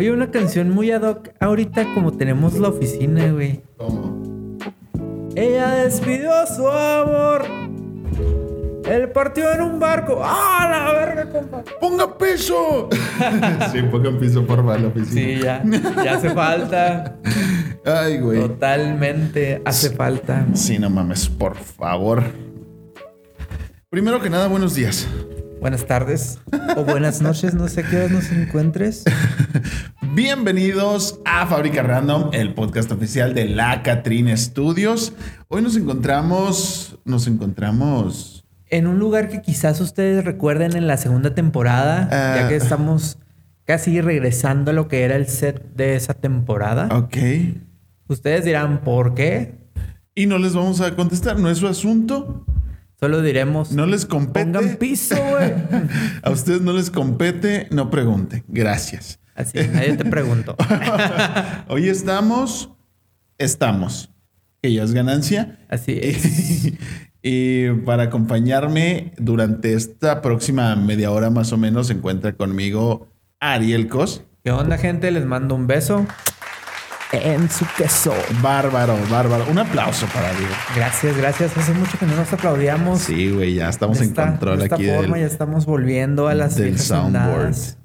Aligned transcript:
Oye, 0.00 0.10
una 0.12 0.30
canción 0.30 0.70
muy 0.70 0.90
ad 0.92 1.02
hoc 1.02 1.28
ahorita 1.40 1.92
como 1.92 2.10
tenemos 2.10 2.58
la 2.58 2.68
oficina, 2.68 3.30
güey. 3.32 3.60
¿Cómo? 3.76 4.56
Ella 5.36 5.74
despidió 5.74 6.30
su 6.46 6.66
amor. 6.66 7.44
Él 8.88 9.10
partió 9.10 9.52
en 9.52 9.60
un 9.60 9.78
barco. 9.78 10.18
¡Ah, 10.24 10.66
la 10.70 10.92
verga, 10.98 11.30
compa! 11.30 11.62
¡Ponga 11.78 12.16
peso! 12.16 12.88
sí, 13.72 13.82
pongan 13.90 14.18
piso, 14.18 14.46
por 14.46 14.64
favor, 14.64 14.80
la 14.80 14.88
oficina. 14.88 15.12
Sí, 15.12 15.38
ya. 15.42 15.62
Ya 16.02 16.14
hace 16.14 16.30
falta. 16.30 17.18
Ay, 17.84 18.20
güey. 18.20 18.40
Totalmente 18.40 19.60
hace 19.66 19.90
falta. 19.90 20.46
Sí, 20.54 20.78
no 20.78 20.88
mames, 20.88 21.28
por 21.28 21.56
favor. 21.56 22.22
Primero 23.90 24.18
que 24.18 24.30
nada, 24.30 24.48
buenos 24.48 24.74
días. 24.74 25.06
Buenas 25.60 25.86
tardes 25.86 26.38
o 26.76 26.84
buenas 26.84 27.20
noches, 27.20 27.54
no 27.54 27.68
sé 27.68 27.80
a 27.80 27.88
qué 27.88 27.96
hora 27.96 28.08
nos 28.08 28.30
encuentres. 28.32 29.04
Bienvenidos 30.14 31.20
a 31.24 31.46
Fábrica 31.46 31.82
Random, 31.82 32.30
el 32.32 32.54
podcast 32.54 32.90
oficial 32.92 33.34
de 33.34 33.46
la 33.46 33.82
Catrina 33.82 34.36
Studios. 34.36 35.12
Hoy 35.48 35.62
nos 35.62 35.76
encontramos, 35.76 36.98
nos 37.04 37.26
encontramos 37.26 38.44
En 38.70 38.86
un 38.86 38.98
lugar 38.98 39.28
que 39.28 39.42
quizás 39.42 39.80
ustedes 39.80 40.24
recuerden 40.24 40.76
en 40.76 40.86
la 40.86 40.96
segunda 40.96 41.34
temporada, 41.34 42.08
Ah. 42.10 42.40
ya 42.42 42.48
que 42.48 42.56
estamos 42.56 43.18
casi 43.64 44.00
regresando 44.00 44.70
a 44.70 44.74
lo 44.74 44.88
que 44.88 45.02
era 45.02 45.16
el 45.16 45.26
set 45.26 45.74
de 45.74 45.94
esa 45.94 46.14
temporada. 46.14 46.88
Ok. 46.96 47.16
Ustedes 48.08 48.44
dirán, 48.44 48.80
¿por 48.82 49.14
qué? 49.14 49.58
Y 50.14 50.26
no 50.26 50.38
les 50.38 50.54
vamos 50.54 50.80
a 50.80 50.94
contestar, 50.96 51.38
no 51.38 51.50
es 51.50 51.58
su 51.58 51.68
asunto. 51.68 52.44
Solo 53.00 53.22
diremos, 53.22 53.72
No 53.72 53.86
les 53.86 54.04
compete. 54.04 54.44
pongan 54.44 54.76
piso, 54.76 55.16
güey. 55.16 55.52
A 56.22 56.30
ustedes 56.30 56.60
no 56.60 56.72
les 56.74 56.90
compete, 56.90 57.66
no 57.70 57.90
pregunten. 57.90 58.44
Gracias. 58.48 59.18
Así, 59.34 59.56
nadie 59.72 59.96
te 59.96 60.04
preguntó. 60.04 60.54
Hoy 61.68 61.88
estamos, 61.88 62.70
estamos. 63.38 64.10
Que 64.62 64.72
ya 64.74 64.82
es 64.82 64.92
ganancia. 64.92 65.58
Así 65.70 65.98
es. 66.02 66.72
Y 67.22 67.70
para 67.86 68.04
acompañarme 68.04 69.12
durante 69.16 69.72
esta 69.74 70.20
próxima 70.20 70.76
media 70.76 71.10
hora 71.10 71.30
más 71.30 71.52
o 71.52 71.56
menos 71.56 71.86
se 71.86 71.94
encuentra 71.94 72.34
conmigo 72.34 73.08
Ariel 73.40 73.88
Cos. 73.88 74.24
¿Qué 74.44 74.50
onda, 74.50 74.76
gente? 74.78 75.10
Les 75.10 75.24
mando 75.24 75.54
un 75.54 75.66
beso 75.66 76.06
en 77.12 77.50
su 77.50 77.64
queso. 77.76 78.12
Bárbaro, 78.42 78.96
bárbaro. 79.10 79.44
Un 79.50 79.58
aplauso 79.58 80.06
para 80.14 80.30
Ariel. 80.30 80.48
Gracias, 80.76 81.16
gracias. 81.16 81.56
Hace 81.56 81.72
mucho 81.72 81.98
que 81.98 82.06
no 82.06 82.14
nos 82.16 82.32
aplaudíamos. 82.32 83.00
Sí, 83.00 83.30
güey, 83.30 83.54
ya 83.54 83.68
estamos 83.68 83.98
De 83.98 84.04
en 84.04 84.10
esta- 84.10 84.26
control 84.28 84.58
de 84.58 84.64
esta 84.64 84.74
aquí 84.76 84.86
forma 84.88 85.16
del, 85.16 85.26
ya 85.26 85.32
estamos 85.32 85.66
volviendo 85.66 86.28
a 86.28 86.34
las 86.34 86.56
del 86.56 86.78
soundboard. 86.78 87.26
andadas. 87.26 87.78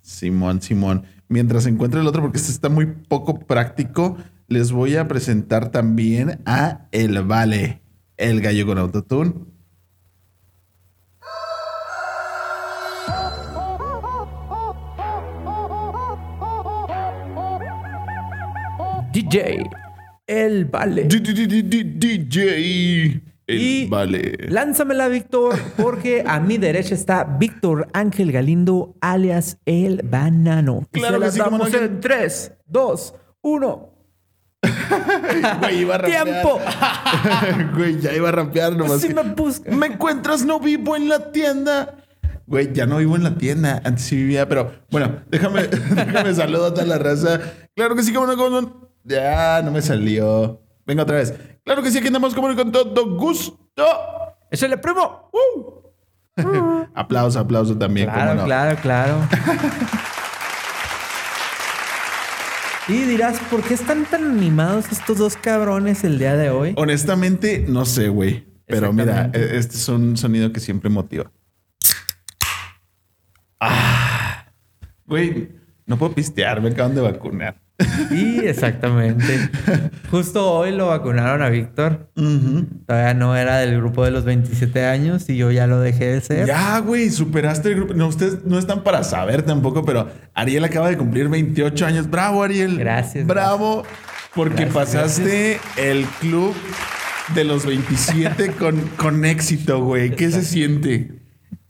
Simón, 0.00 0.62
Simón. 0.62 1.04
Mientras 1.28 1.66
encuentre 1.66 2.00
el 2.00 2.06
otro, 2.06 2.22
porque 2.22 2.38
este 2.38 2.50
está 2.50 2.68
muy 2.68 2.86
poco 2.86 3.38
práctico, 3.40 4.16
les 4.48 4.72
voy 4.72 4.96
a 4.96 5.06
presentar 5.06 5.68
también 5.70 6.40
a 6.44 6.86
El 6.90 7.22
Vale, 7.22 7.82
el 8.16 8.40
gallo 8.40 8.66
con 8.66 8.78
autotune. 8.78 9.34
DJ, 19.30 19.70
el 20.26 20.64
vale. 20.66 21.04
DJ. 21.04 23.22
El 23.46 23.60
Y 23.60 23.86
Vale. 23.88 24.36
Lánzamela, 24.48 25.08
Víctor, 25.08 25.58
porque 25.76 26.22
a 26.24 26.38
mi 26.38 26.56
derecha 26.56 26.94
está 26.94 27.24
Víctor 27.24 27.88
Ángel 27.92 28.30
Galindo, 28.30 28.94
alias 29.00 29.58
el 29.66 30.02
banano. 30.04 30.86
Claro 30.92 31.14
se 31.14 31.18
que 31.18 31.24
las 31.24 31.34
sí, 31.34 31.38
no, 31.40 31.44
damos 31.50 31.68
que- 31.70 31.76
en 31.78 32.00
3, 32.00 32.52
2, 32.66 33.14
1. 33.42 33.90
Güey, 35.60 35.78
iba 35.80 35.94
a 35.96 35.98
rapear. 35.98 36.24
¡Tiempo! 36.24 36.60
Güey, 37.76 38.00
ya 38.00 38.14
iba 38.14 38.28
a 38.28 38.32
rapear 38.32 38.76
nomás. 38.76 39.00
Sí 39.00 39.08
que- 39.08 39.14
me 39.14 39.22
busca. 39.34 39.68
¿Me 39.70 39.86
encuentras? 39.86 40.44
No 40.44 40.60
vivo 40.60 40.94
en 40.94 41.08
la 41.08 41.32
tienda. 41.32 41.96
Güey, 42.46 42.72
ya 42.72 42.86
no 42.86 42.98
vivo 42.98 43.16
en 43.16 43.24
la 43.24 43.36
tienda. 43.36 43.80
Antes 43.84 44.04
sí 44.04 44.16
vivía, 44.16 44.48
pero 44.48 44.70
bueno, 44.92 45.22
déjame, 45.28 45.62
déjame 45.68 46.34
saludo 46.34 46.66
a 46.66 46.74
toda 46.74 46.86
la 46.86 46.98
raza. 46.98 47.40
Claro 47.74 47.96
que 47.96 48.04
sí, 48.04 48.12
como 48.12 48.28
no, 48.28 48.36
como 48.36 48.60
no. 48.60 48.89
Ya, 49.04 49.60
no 49.64 49.70
me 49.70 49.80
salió. 49.82 50.60
Venga 50.86 51.02
otra 51.04 51.16
vez. 51.16 51.34
Claro 51.64 51.82
que 51.82 51.90
sí, 51.90 51.98
aquí 51.98 52.08
andamos 52.08 52.34
como 52.34 52.54
con 52.54 52.70
todo 52.72 53.16
gusto. 53.16 53.58
¡Échale, 54.50 54.76
primo! 54.78 55.30
¡Uh! 55.32 55.80
Aplauso, 56.94 57.38
aplauso 57.38 57.76
también, 57.76 58.08
Claro, 58.10 58.34
no. 58.34 58.44
claro, 58.44 58.76
claro. 58.80 59.20
y 62.88 63.02
dirás, 63.04 63.38
¿por 63.50 63.62
qué 63.62 63.74
están 63.74 64.04
tan 64.06 64.24
animados 64.24 64.90
estos 64.90 65.18
dos 65.18 65.36
cabrones 65.36 66.02
el 66.02 66.18
día 66.18 66.36
de 66.36 66.50
hoy? 66.50 66.74
Honestamente, 66.76 67.64
no 67.68 67.84
sé, 67.84 68.08
güey. 68.08 68.46
Pero 68.66 68.92
mira, 68.92 69.30
e- 69.32 69.58
este 69.58 69.76
es 69.76 69.88
un 69.88 70.16
sonido 70.16 70.52
que 70.52 70.60
siempre 70.60 70.90
motiva. 70.90 71.30
Ah. 73.60 74.46
Güey, 75.06 75.50
no 75.86 75.98
puedo 75.98 76.14
pistear, 76.14 76.60
me 76.60 76.70
acaban 76.70 76.94
de 76.94 77.00
vacunar. 77.00 77.60
Y 78.10 78.38
exactamente. 78.40 79.50
Justo 80.10 80.52
hoy 80.52 80.72
lo 80.72 80.88
vacunaron 80.88 81.42
a 81.42 81.48
Víctor. 81.48 82.10
Todavía 82.86 83.14
no 83.14 83.36
era 83.36 83.58
del 83.58 83.76
grupo 83.76 84.04
de 84.04 84.10
los 84.10 84.24
27 84.24 84.84
años 84.86 85.28
y 85.28 85.36
yo 85.36 85.50
ya 85.50 85.66
lo 85.66 85.80
dejé 85.80 86.06
de 86.06 86.20
ser. 86.20 86.46
Ya, 86.46 86.78
güey, 86.78 87.10
superaste 87.10 87.68
el 87.70 87.76
grupo. 87.76 87.94
No, 87.94 88.08
ustedes 88.08 88.44
no 88.44 88.58
están 88.58 88.82
para 88.82 89.04
saber 89.04 89.42
tampoco, 89.42 89.84
pero 89.84 90.08
Ariel 90.34 90.64
acaba 90.64 90.88
de 90.88 90.96
cumplir 90.96 91.28
28 91.28 91.86
años. 91.86 92.10
Bravo, 92.10 92.42
Ariel. 92.42 92.78
Gracias, 92.78 93.26
Bravo, 93.26 93.84
porque 94.34 94.64
Gracias, 94.64 94.74
pasaste 94.74 95.60
el 95.76 96.04
club 96.20 96.54
de 97.34 97.44
los 97.44 97.64
27 97.66 98.52
con, 98.52 98.80
con 98.96 99.24
éxito, 99.24 99.82
güey. 99.84 100.10
¿Qué 100.16 100.30
se 100.30 100.42
siente? 100.42 101.19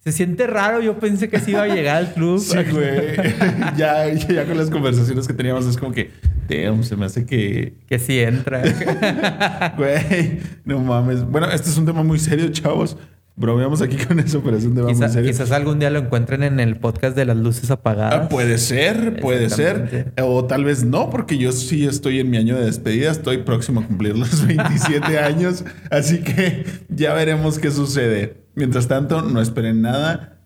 Se 0.03 0.13
siente 0.13 0.47
raro. 0.47 0.81
Yo 0.81 0.99
pensé 0.99 1.29
que 1.29 1.39
sí 1.41 1.51
iba 1.53 1.63
a 1.63 1.69
llegar 1.69 1.97
al 1.97 2.15
club. 2.15 2.39
Sí, 2.41 2.57
güey. 2.71 3.17
ya, 3.77 4.13
ya 4.13 4.47
con 4.47 4.57
las 4.57 4.71
conversaciones 4.71 5.27
que 5.27 5.35
teníamos 5.35 5.67
es 5.67 5.77
como 5.77 5.93
que, 5.93 6.11
damn, 6.49 6.83
se 6.85 6.97
me 6.97 7.05
hace 7.07 7.27
que, 7.27 7.75
Que 7.87 7.99
sí 7.99 8.19
entra. 8.19 8.63
güey, 9.77 10.39
no 10.65 10.79
mames. 10.81 11.25
Bueno, 11.25 11.51
este 11.51 11.69
es 11.71 11.77
un 11.77 11.87
tema 11.87 12.03
muy 12.03 12.19
serio, 12.19 12.49
chavos. 12.51 12.97
Bromeamos 13.37 13.81
aquí 13.81 13.97
con 13.97 14.21
eso, 14.21 14.43
pero 14.45 14.57
es 14.59 14.65
un 14.65 14.75
tema 14.75 14.89
muy 14.89 14.95
Quizá- 14.97 15.09
serio. 15.09 15.31
quizás 15.31 15.51
algún 15.53 15.79
día 15.79 15.89
lo 15.89 15.99
encuentren 16.01 16.43
en 16.43 16.61
el 16.61 16.77
podcast 16.77 17.17
de 17.17 17.25
las 17.25 17.37
luces 17.39 17.71
apagadas. 17.71 18.25
Ah, 18.25 18.29
puede 18.29 18.59
ser, 18.59 19.19
puede 19.21 19.49
ser. 19.49 20.13
O 20.23 20.45
tal 20.45 20.65
vez 20.65 20.85
no, 20.85 21.09
porque 21.09 21.39
yo 21.39 21.51
sí 21.53 21.87
estoy 21.87 22.21
en 22.21 22.29
mi 22.29 22.37
año 22.37 22.57
de 22.59 22.67
despedida. 22.67 23.11
Estoy 23.11 23.39
próximo 23.39 23.81
a 23.81 23.87
cumplir 23.87 24.19
los 24.19 24.47
27 24.47 25.19
años. 25.19 25.65
Así 25.91 26.19
que 26.21 26.65
ya 26.91 27.15
veremos 27.15 27.59
qué 27.59 27.71
sucede. 27.71 28.40
Mientras 28.55 28.89
tanto, 28.89 29.23
no 29.23 29.41
esperen 29.41 29.81
nada. 29.83 30.39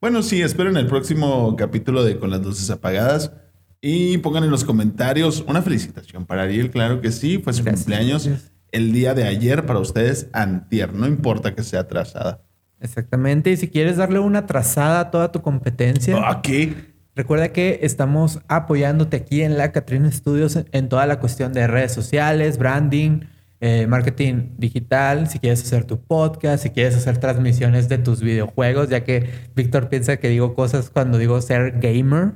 Bueno, 0.00 0.22
sí, 0.22 0.42
esperen 0.42 0.76
el 0.76 0.86
próximo 0.86 1.54
capítulo 1.56 2.02
de 2.04 2.18
Con 2.18 2.30
las 2.30 2.40
luces 2.42 2.70
apagadas. 2.70 3.32
Y 3.80 4.18
pongan 4.18 4.44
en 4.44 4.50
los 4.50 4.64
comentarios 4.64 5.44
una 5.48 5.62
felicitación 5.62 6.24
para 6.26 6.42
Ariel. 6.42 6.70
Claro 6.70 7.00
que 7.00 7.10
sí, 7.10 7.38
fue 7.38 7.52
su 7.52 7.64
Gracias, 7.64 7.80
cumpleaños 7.84 8.26
gracias. 8.26 8.52
el 8.70 8.92
día 8.92 9.14
de 9.14 9.24
ayer 9.24 9.66
para 9.66 9.80
ustedes, 9.80 10.28
antier. 10.32 10.94
No 10.94 11.06
importa 11.06 11.54
que 11.54 11.62
sea 11.64 11.80
atrasada. 11.80 12.42
Exactamente. 12.80 13.50
Y 13.50 13.56
si 13.56 13.68
quieres 13.68 13.96
darle 13.96 14.18
una 14.20 14.46
trazada 14.46 15.00
a 15.00 15.10
toda 15.10 15.32
tu 15.32 15.42
competencia, 15.42 16.28
Aquí. 16.28 16.74
recuerda 17.14 17.48
que 17.52 17.80
estamos 17.82 18.40
apoyándote 18.48 19.16
aquí 19.16 19.42
en 19.42 19.56
la 19.58 19.72
Catrina 19.72 20.10
Studios 20.12 20.58
en 20.70 20.88
toda 20.88 21.06
la 21.06 21.18
cuestión 21.20 21.52
de 21.52 21.66
redes 21.66 21.92
sociales, 21.92 22.58
branding, 22.58 23.20
eh, 23.62 23.86
marketing 23.86 24.56
digital. 24.58 25.28
Si 25.28 25.38
quieres 25.38 25.62
hacer 25.62 25.84
tu 25.84 26.00
podcast, 26.00 26.64
si 26.64 26.70
quieres 26.70 26.96
hacer 26.96 27.18
transmisiones 27.18 27.88
de 27.88 27.98
tus 27.98 28.20
videojuegos, 28.20 28.88
ya 28.88 29.04
que 29.04 29.30
Víctor 29.54 29.88
piensa 29.88 30.16
que 30.16 30.28
digo 30.28 30.54
cosas 30.54 30.90
cuando 30.90 31.16
digo 31.16 31.40
ser 31.40 31.78
gamer. 31.78 32.32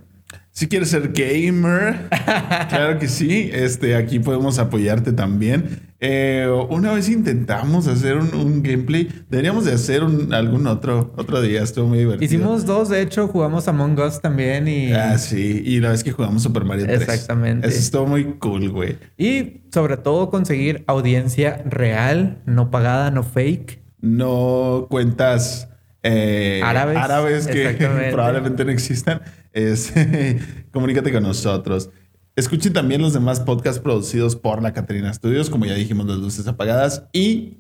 Si 0.53 0.69
quieres 0.69 0.91
ser 0.91 1.13
gamer, 1.13 2.09
claro 2.69 3.01
que 3.01 3.09
sí. 3.09 3.51
Este, 3.53 3.97
aquí 3.97 4.21
podemos 4.21 4.61
apoyarte 4.61 5.13
también. 5.13 5.81
Eh, 5.99 6.47
una 6.69 6.93
vez 6.93 7.09
intentamos 7.09 7.87
hacer 7.87 8.17
un, 8.19 8.35
un 8.35 8.63
gameplay. 8.63 9.09
Deberíamos 9.31 9.65
de 9.65 9.73
hacer 9.73 10.05
un- 10.05 10.35
algún 10.35 10.67
otro 10.67 11.15
otro 11.17 11.41
día. 11.41 11.63
Estuvo 11.63 11.87
muy 11.87 11.99
divertido. 11.99 12.25
Hicimos 12.25 12.67
dos, 12.67 12.89
de 12.91 13.01
hecho, 13.01 13.29
jugamos 13.29 13.67
Among 13.69 13.99
Us 14.01 14.21
también 14.21 14.69
y... 14.69 14.93
Ah, 14.93 15.17
sí. 15.19 15.63
Y 15.65 15.81
la 15.81 15.91
vez 15.91 16.05
que 16.05 16.13
jugamos 16.13 16.43
Super 16.43 16.65
Mario 16.65 16.85
3. 16.87 17.01
Exactamente. 17.01 17.67
Eso 17.69 17.79
estuvo 17.79 18.07
muy 18.07 18.25
cool, 18.39 18.69
güey. 18.71 18.99
Y 19.17 19.63
sobre 19.73 19.97
todo 19.97 20.29
conseguir 20.31 20.85
audiencia 20.87 21.63
real, 21.65 22.43
no 22.45 22.71
pagada, 22.71 23.11
no 23.11 23.23
fake. 23.23 23.81
No 24.03 24.87
cuentas 24.91 25.69
eh, 26.03 26.61
Árabes. 26.63 26.97
árabes 26.99 27.47
que 27.47 27.71
probablemente 28.13 28.65
no 28.65 28.71
existan. 28.71 29.23
Es, 29.53 29.93
comunícate 30.71 31.11
con 31.11 31.23
nosotros. 31.23 31.91
Escuchen 32.37 32.73
también 32.75 33.01
los 33.01 33.15
demás 33.15 33.41
podcasts 33.41 33.81
producidos 33.81 34.37
por 34.37 34.63
la 34.63 34.73
Catrina 34.75 35.13
Studios, 35.13 35.49
como 35.51 35.65
ya 35.65 35.75
dijimos, 35.75 36.07
las 36.07 36.19
luces 36.19 36.47
apagadas 36.47 37.05
y 37.13 37.59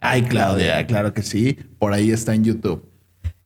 Ay, 0.00 0.22
Claudia, 0.22 0.86
claro 0.86 1.14
que 1.14 1.22
sí. 1.22 1.56
Por 1.78 1.92
ahí 1.94 2.10
está 2.10 2.34
en 2.34 2.44
YouTube. 2.44 2.84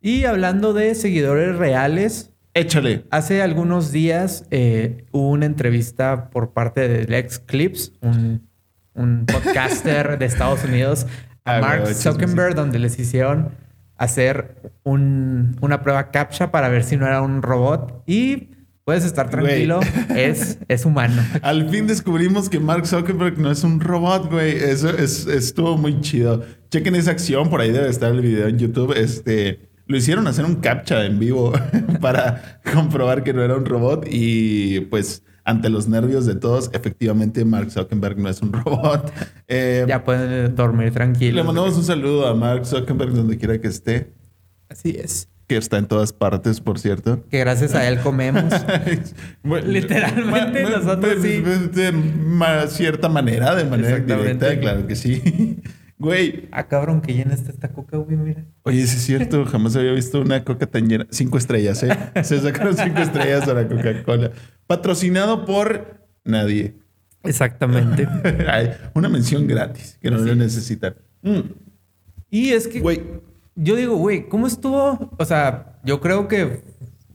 Y 0.00 0.25
hablando 0.25 0.73
de 0.73 0.94
seguidores 0.94 1.56
reales, 1.56 2.32
Échale. 2.53 3.05
Hace 3.11 3.43
algunos 3.43 3.93
días 3.93 4.44
eh, 4.50 5.05
hubo 5.12 5.29
una 5.31 5.47
entrevista 5.47 6.31
por 6.31 6.53
parte 6.53 6.88
de 6.88 7.05
Lex 7.05 7.38
Clips, 7.38 7.93
un, 8.00 8.49
un 8.94 9.25
podcaster 9.33 10.19
de 10.19 10.26
Estados 10.26 10.65
Unidos, 10.65 11.06
a 11.44 11.59
Ah, 11.59 11.61
Mark 11.61 11.87
Zuckerberg, 11.94 12.56
donde 12.56 12.81
les 12.81 12.99
hicieron 12.99 13.50
hacer 13.97 14.73
un- 14.83 15.56
una 15.61 15.83
prueba 15.83 16.11
CAPTCHA 16.11 16.50
para 16.50 16.69
ver 16.69 16.83
si 16.83 16.97
no 16.97 17.06
era 17.06 17.23
un 17.23 17.41
robot. 17.43 18.03
Y 18.09 18.49
puedes 18.90 19.04
estar 19.04 19.31
Güey. 19.31 19.66
tranquilo, 19.69 19.81
es, 20.16 20.58
es 20.66 20.84
humano. 20.84 21.22
Al 21.42 21.69
fin 21.69 21.87
descubrimos 21.87 22.48
que 22.48 22.58
Mark 22.58 22.87
Zuckerberg 22.88 23.38
no 23.38 23.48
es 23.52 23.62
un 23.62 23.78
robot, 23.78 24.28
güey. 24.32 24.50
Eso 24.56 24.90
es- 24.90 25.28
estuvo 25.28 25.78
muy 25.78 26.00
chido. 26.00 26.42
Chequen 26.72 26.96
esa 26.96 27.12
acción, 27.12 27.48
por 27.50 27.60
ahí 27.60 27.70
debe 27.70 27.88
estar 27.88 28.10
el 28.12 28.20
video 28.20 28.48
en 28.48 28.58
YouTube. 28.58 28.92
Este, 28.96 29.69
lo 29.87 29.96
hicieron 29.96 30.26
hacer 30.26 30.44
un 30.44 30.56
captcha 30.56 31.04
en 31.06 31.20
vivo 31.20 31.52
para 32.00 32.60
comprobar 32.75 33.22
que 33.22 33.32
no 33.32 33.44
era 33.44 33.56
un 33.56 33.64
robot 33.64 34.06
y 34.10 34.81
pues 34.90 35.22
ante 35.44 35.70
los 35.70 35.87
nervios 35.88 36.26
de 36.26 36.34
todos, 36.34 36.69
efectivamente 36.72 37.44
Mark 37.44 37.70
Zuckerberg 37.70 38.19
no 38.19 38.28
es 38.28 38.42
un 38.42 38.52
robot. 38.64 39.12
Eh, 39.46 39.84
Ya 39.87 40.02
pueden 40.02 40.56
dormir 40.56 40.92
tranquilos. 40.92 41.37
le 41.37 41.44
mandamos 41.44 41.76
un 41.76 41.84
saludo 41.84 42.26
a 42.26 42.34
Mark 42.34 42.66
Zuckerberg 42.66 43.12
donde 43.12 43.38
quiera 43.38 43.60
que 43.60 43.69
esté, 43.69 44.12
Así 44.69 44.90
es. 44.98 45.28
Que 45.50 45.56
está 45.56 45.79
en 45.79 45.87
todas 45.87 46.12
partes, 46.12 46.61
por 46.61 46.79
cierto. 46.79 47.25
Que 47.29 47.41
gracias 47.41 47.75
a 47.75 47.88
él 47.88 47.99
comemos. 47.99 48.44
Bueno, 49.43 49.67
Literalmente 49.67 50.62
ma- 50.62 50.70
nosotros 50.70 51.14
pues, 51.17 51.23
sí. 51.23 51.41
pues, 51.43 51.73
De 51.73 51.91
ma- 51.93 52.67
cierta 52.69 53.08
manera, 53.08 53.55
de 53.56 53.64
manera 53.64 53.99
directa, 53.99 54.58
claro 54.61 54.87
que 54.87 54.94
sí. 54.94 55.61
Güey, 55.99 56.49
ah, 56.52 56.67
cabrón, 56.69 57.00
que 57.02 57.12
llena 57.12 57.35
está 57.35 57.50
esta 57.50 57.69
coca, 57.73 57.97
güey, 57.99 58.17
mira. 58.17 58.44
oye, 58.62 58.87
sí 58.87 58.97
es 58.97 59.02
cierto, 59.02 59.44
jamás 59.52 59.75
había 59.76 59.93
visto 59.93 60.20
una 60.20 60.44
coca 60.44 60.67
tan 60.67 60.88
llena. 60.88 61.06
Cinco 61.11 61.37
estrellas, 61.37 61.82
¿eh? 61.82 61.91
Se 62.23 62.41
sacaron 62.41 62.75
cinco 62.76 63.00
estrellas 63.00 63.47
a 63.49 63.52
la 63.55 63.67
Coca-Cola. 63.69 64.31
Patrocinado 64.69 65.44
por 65.44 66.06
nadie. 66.25 66.76
Exactamente. 67.25 68.08
Una 68.94 69.08
mención 69.11 69.47
gratis, 69.49 69.99
que 70.00 70.11
no 70.11 70.19
lo 70.19 70.35
necesitan. 70.37 70.94
Mm, 71.23 71.41
Y 72.31 72.50
es 72.50 72.67
que, 72.69 72.81
Güey, 72.81 73.02
yo 73.56 73.76
digo, 73.76 73.97
güey, 73.97 74.29
¿cómo 74.29 74.47
estuvo? 74.47 75.14
O 75.19 75.25
sea, 75.25 75.79
yo 75.85 76.00
creo 76.00 76.29
que, 76.29 76.62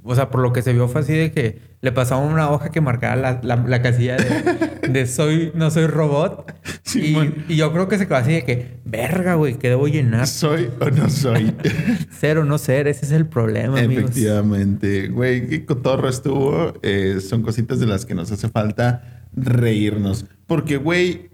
o 0.04 0.16
sea, 0.16 0.30
por 0.30 0.42
lo 0.42 0.54
que 0.54 0.62
se 0.62 0.74
vio 0.74 0.88
fue 0.88 1.02
así 1.02 1.14
de 1.14 1.32
que 1.32 1.76
le 1.82 1.92
pasaban 1.92 2.32
una 2.32 2.50
hoja 2.50 2.72
que 2.72 2.82
marcaba 2.82 3.16
la, 3.16 3.40
la- 3.44 3.56
la 3.68 3.82
casilla 3.82 4.18
de, 4.18 4.88
de 4.90 5.06
soy, 5.08 5.52
no 5.54 5.70
soy 5.72 5.86
robot. 5.88 6.52
Y, 6.96 7.16
y 7.50 7.56
yo 7.58 7.72
creo 7.74 7.88
que 7.88 7.98
se 7.98 8.06
quedó 8.08 8.18
así 8.18 8.32
de 8.34 8.44
que, 8.44 8.80
verga, 8.86 9.36
güey, 9.36 9.56
¿qué 9.60 9.70
debo 9.70 9.88
llenar? 9.88 10.26
¿soy 10.28 10.70
o 10.80 10.90
no 10.90 11.10
soy? 11.10 11.54
Ser 12.20 12.38
o 12.40 12.46
no 12.46 12.58
ser, 12.58 12.88
ese 12.88 13.06
es 13.06 13.12
el 13.12 13.28
problema. 13.28 13.80
Efectivamente. 13.82 15.10
Güey, 15.10 15.48
qué 15.48 15.66
cotorro 15.66 16.10
estuvo. 16.10 16.74
Eh, 16.82 17.20
son 17.28 17.42
cositas 17.44 17.80
de 17.80 17.86
las 17.88 18.06
que 18.06 18.16
nos 18.16 18.32
hace 18.32 18.50
falta 18.50 19.24
reírnos. 19.34 20.26
Porque, 20.48 20.78
güey, 20.78 21.30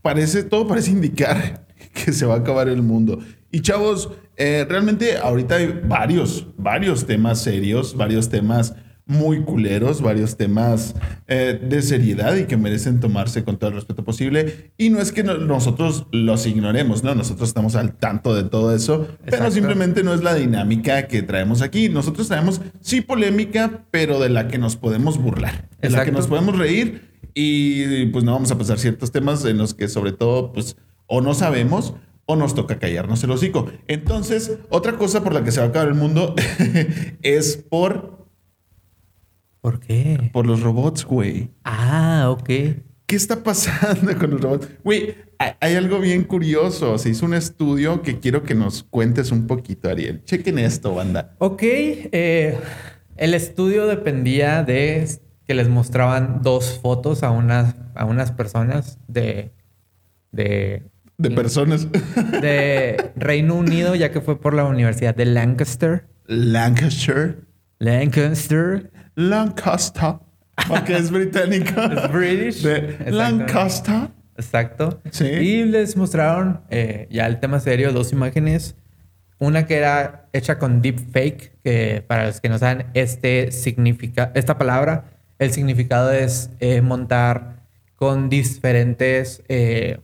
parece, 0.00 0.44
todo 0.44 0.66
parece 0.68 0.90
indicar 0.92 1.66
que 1.92 2.12
se 2.12 2.24
va 2.26 2.34
a 2.34 2.38
acabar 2.38 2.68
el 2.68 2.82
mundo. 2.82 3.18
Y 3.50 3.60
chavos, 3.60 4.10
eh, 4.36 4.66
realmente 4.68 5.16
ahorita 5.16 5.56
hay 5.56 5.80
varios, 5.84 6.46
varios 6.56 7.06
temas 7.06 7.40
serios, 7.42 7.96
varios 7.96 8.28
temas 8.28 8.74
muy 9.06 9.40
culeros, 9.42 10.02
varios 10.02 10.36
temas 10.36 10.94
eh, 11.28 11.58
de 11.66 11.80
seriedad 11.80 12.36
y 12.36 12.44
que 12.44 12.58
merecen 12.58 13.00
tomarse 13.00 13.42
con 13.42 13.56
todo 13.56 13.70
el 13.70 13.76
respeto 13.76 14.04
posible. 14.04 14.72
Y 14.76 14.90
no 14.90 15.00
es 15.00 15.12
que 15.12 15.22
no- 15.22 15.38
nosotros 15.38 16.06
los 16.12 16.46
ignoremos, 16.46 17.02
¿no? 17.04 17.14
Nosotros 17.14 17.48
estamos 17.48 17.74
al 17.74 17.94
tanto 17.96 18.34
de 18.34 18.42
todo 18.44 18.74
eso, 18.76 19.08
pero 19.24 19.50
simplemente 19.50 20.02
no 20.04 20.12
es 20.12 20.22
la 20.22 20.34
dinámica 20.34 21.06
que 21.08 21.22
traemos 21.22 21.62
aquí. 21.62 21.88
Nosotros 21.88 22.28
traemos, 22.28 22.60
sí, 22.82 23.00
polémica, 23.00 23.86
pero 23.90 24.20
de 24.20 24.28
la 24.28 24.46
que 24.48 24.58
nos 24.58 24.76
podemos 24.76 25.16
burlar, 25.16 25.70
de 25.80 25.88
la 25.88 26.04
que 26.04 26.12
nos 26.12 26.26
podemos 26.26 26.58
reír 26.58 27.08
y 27.32 28.06
pues 28.06 28.24
no 28.24 28.32
vamos 28.32 28.50
a 28.50 28.58
pasar 28.58 28.78
ciertos 28.78 29.10
temas 29.10 29.42
en 29.46 29.56
los 29.56 29.72
que 29.72 29.88
sobre 29.88 30.12
todo, 30.12 30.52
pues, 30.52 30.76
o 31.06 31.22
no 31.22 31.32
sabemos 31.32 31.94
o 32.30 32.36
nos 32.36 32.54
toca 32.54 32.78
callarnos 32.78 33.24
el 33.24 33.30
hocico. 33.30 33.70
Entonces, 33.86 34.58
otra 34.68 34.96
cosa 34.98 35.24
por 35.24 35.32
la 35.32 35.42
que 35.42 35.50
se 35.50 35.60
va 35.60 35.66
a 35.66 35.68
acabar 35.70 35.88
el 35.88 35.94
mundo 35.94 36.34
es 37.22 37.56
por, 37.56 38.28
¿Por 39.62 39.80
qué? 39.80 40.30
por 40.32 40.46
los 40.46 40.60
robots, 40.62 41.04
güey. 41.06 41.50
Ah, 41.64 42.26
ok. 42.30 42.46
¿Qué 43.06 43.16
está 43.16 43.42
pasando 43.42 44.16
con 44.18 44.30
los 44.30 44.40
robots? 44.42 44.68
Güey, 44.84 45.14
hay- 45.38 45.74
algo 45.74 46.00
bien 46.00 46.24
curioso. 46.24 46.98
Se 46.98 47.08
hizo 47.08 47.24
un 47.24 47.32
estudio 47.32 48.02
que 48.02 48.20
quiero 48.20 48.42
que 48.42 48.54
nos 48.54 48.82
cuentes 48.82 49.32
un 49.32 49.46
poquito, 49.46 49.88
Ariel. 49.88 50.22
Chequen 50.24 50.58
esto, 50.58 50.94
banda. 50.94 51.34
Ok, 51.38 51.62
eh, 51.62 52.58
el 53.16 53.32
estudio 53.32 53.86
dependía 53.86 54.62
de 54.64 55.08
que 55.46 55.54
les 55.54 55.70
mostraban 55.70 56.42
dos 56.42 56.78
fotos 56.82 57.22
a 57.22 57.30
unas, 57.30 57.74
a 57.94 58.04
unas 58.04 58.32
personas 58.32 58.98
de, 59.08 59.50
de, 60.30 60.82
De 61.18 61.30
personas. 61.30 61.88
de 62.40 63.10
Reino 63.16 63.56
Unido, 63.56 63.94
ya 63.94 64.10
que 64.10 64.20
fue 64.20 64.40
por 64.40 64.54
la 64.54 64.64
Universidad 64.64 65.14
de 65.14 65.26
Lancaster. 65.26 66.06
Lancashire. 66.26 67.36
Lancaster. 67.78 68.90
Lancaster. 69.16 70.14
Porque 70.68 70.96
es 70.96 71.10
británico. 71.10 71.80
Es 71.82 72.12
British. 72.12 72.62
De 72.62 72.76
Exacto. 72.76 73.10
Lancaster. 73.10 74.08
Exacto. 74.36 75.02
Sí. 75.10 75.26
Y 75.26 75.64
les 75.64 75.96
mostraron 75.96 76.60
eh, 76.70 77.08
ya 77.10 77.26
el 77.26 77.40
tema 77.40 77.58
serio, 77.60 77.92
dos 77.92 78.12
imágenes. 78.12 78.76
Una 79.40 79.66
que 79.66 79.76
era 79.76 80.28
hecha 80.32 80.58
con 80.58 80.82
deepfake, 80.82 81.58
que 81.62 82.04
para 82.06 82.26
los 82.26 82.40
que 82.40 82.48
no 82.48 82.58
saben, 82.58 82.86
este 82.94 83.52
significa, 83.52 84.32
esta 84.34 84.58
palabra, 84.58 85.04
el 85.38 85.52
significado 85.52 86.12
es 86.12 86.50
eh, 86.60 86.80
montar 86.80 87.64
con 87.96 88.28
diferentes, 88.28 89.42
eh, 89.48 89.98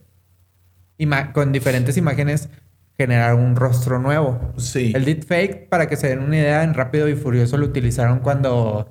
con 1.32 1.52
diferentes 1.52 1.96
imágenes, 1.96 2.48
generar 2.96 3.34
un 3.34 3.56
rostro 3.56 3.98
nuevo. 3.98 4.52
Sí. 4.56 4.92
El 4.94 5.04
deepfake, 5.04 5.68
para 5.68 5.88
que 5.88 5.96
se 5.96 6.08
den 6.08 6.20
una 6.20 6.36
idea, 6.36 6.62
en 6.62 6.74
Rápido 6.74 7.08
y 7.08 7.14
Furioso 7.14 7.56
lo 7.56 7.66
utilizaron 7.66 8.20
cuando 8.20 8.88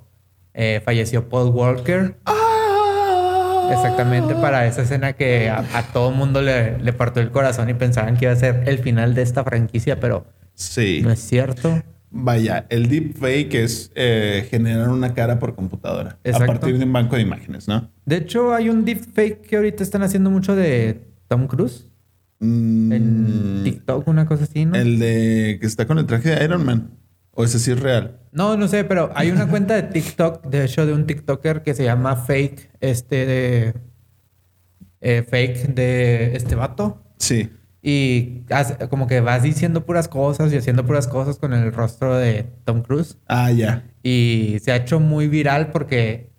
eh, 0.54 0.82
falleció 0.84 1.30
Paul 1.30 1.52
Walker. 1.52 2.16
Ah. 2.26 3.70
Exactamente 3.72 4.36
para 4.36 4.68
esa 4.68 4.82
escena 4.82 5.14
que 5.14 5.50
a, 5.50 5.64
a 5.74 5.84
todo 5.94 6.12
mundo 6.12 6.42
le, 6.42 6.78
le 6.80 6.94
partió 6.94 7.22
el 7.22 7.32
corazón 7.32 7.70
y 7.70 7.74
pensaban 7.74 8.18
que 8.18 8.26
iba 8.26 8.34
a 8.34 8.36
ser 8.36 8.64
el 8.68 8.80
final 8.80 9.16
de 9.16 9.22
esta 9.22 9.44
franquicia, 9.44 10.00
pero 10.00 10.26
Sí. 10.54 11.02
no 11.04 11.12
es 11.12 11.20
cierto. 11.20 11.82
Vaya, 12.12 12.68
el 12.70 12.90
deepfake 12.90 13.56
es 13.56 13.92
eh, 13.96 14.46
generar 14.52 14.90
una 14.90 15.16
cara 15.16 15.40
por 15.40 15.56
computadora. 15.56 16.18
Exacto. 16.24 16.44
A 16.44 16.48
partir 16.48 16.78
de 16.78 16.84
un 16.86 16.94
banco 16.94 17.16
de 17.16 17.24
imágenes, 17.24 17.68
¿no? 17.68 17.90
De 18.06 18.18
hecho, 18.18 18.54
hay 18.54 18.70
un 18.70 18.86
deepfake 18.86 19.42
que 19.42 19.56
ahorita 19.56 19.82
están 19.82 20.04
haciendo 20.04 20.30
mucho 20.30 20.56
de 20.56 21.02
Tom 21.28 21.48
Cruise 21.48 21.88
en 22.44 23.62
Mm, 23.62 23.64
TikTok, 23.64 24.08
una 24.08 24.26
cosa 24.26 24.44
así, 24.44 24.66
¿no? 24.66 24.76
El 24.76 25.00
de 25.00 25.58
que 25.60 25.66
está 25.68 25.88
con 25.88 25.98
el 26.00 26.06
traje 26.06 26.36
de 26.36 26.44
Iron 26.44 26.66
Man. 26.66 26.92
O 27.36 27.44
ese 27.44 27.58
sí 27.58 27.72
es 27.72 27.80
real. 27.80 28.20
No, 28.32 28.58
no 28.58 28.68
sé, 28.68 28.84
pero 28.84 29.12
hay 29.16 29.32
una 29.32 29.48
cuenta 29.48 29.74
de 29.76 29.84
TikTok, 29.84 30.46
de 30.48 30.66
hecho, 30.66 30.86
de 30.86 30.94
un 30.94 31.08
TikToker 31.08 31.64
que 31.64 31.74
se 31.74 31.84
llama 31.84 32.16
Fake, 32.16 32.70
este 32.80 33.26
de. 33.26 33.74
eh, 35.02 35.24
fake 35.28 35.74
de 35.74 36.36
este 36.36 36.56
vato. 36.56 37.04
Sí. 37.18 37.50
Y 37.82 38.44
hace- 38.50 38.88
como 38.88 39.08
que 39.08 39.20
vas 39.20 39.44
diciendo 39.44 39.86
puras 39.86 40.08
cosas 40.08 40.54
y 40.54 40.58
haciendo 40.58 40.86
puras 40.86 41.08
cosas 41.08 41.38
con 41.38 41.54
el 41.54 41.74
rostro 41.74 42.16
de 42.18 42.46
Tom 42.66 42.82
Cruise. 42.84 43.18
Ah, 43.28 43.52
ya. 43.52 43.84
Y 44.04 44.58
se 44.62 44.72
ha 44.72 44.78
hecho 44.78 45.00
muy 45.00 45.28
viral 45.28 45.72
porque 45.72 46.30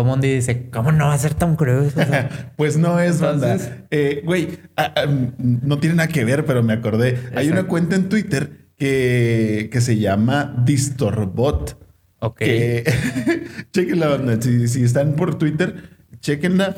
todo 0.00 0.12
el 0.14 0.20
mundo 0.20 0.26
dice, 0.26 0.68
¿cómo 0.70 0.92
no 0.92 1.06
va 1.08 1.14
a 1.14 1.18
ser 1.18 1.34
Tom 1.34 1.56
Cruise? 1.56 1.92
O 1.96 2.04
sea, 2.04 2.52
Pues 2.56 2.76
no 2.78 2.98
es, 3.00 3.20
banda. 3.20 3.52
Entonces- 3.52 3.74
Eh, 3.90 4.22
Güey, 4.24 4.58
ah, 4.76 4.92
ah, 4.96 5.06
no 5.38 5.78
tiene 5.78 5.96
nada 5.96 6.08
que 6.08 6.24
ver, 6.24 6.44
pero 6.44 6.62
me 6.62 6.72
acordé. 6.72 7.18
Hay 7.34 7.48
una 7.50 7.64
cuenta 7.66 7.96
en 7.96 8.08
Twitter 8.08 8.68
que, 8.76 9.68
que 9.72 9.80
se 9.80 9.98
llama 9.98 10.54
Distorbot. 10.64 11.76
ok. 12.20 12.38
Que, 12.38 12.84
chequenla, 13.72 14.08
banda. 14.08 14.40
Si, 14.40 14.68
si 14.68 14.82
están 14.82 15.14
por 15.16 15.36
Twitter, 15.36 15.90
chequenla. 16.20 16.74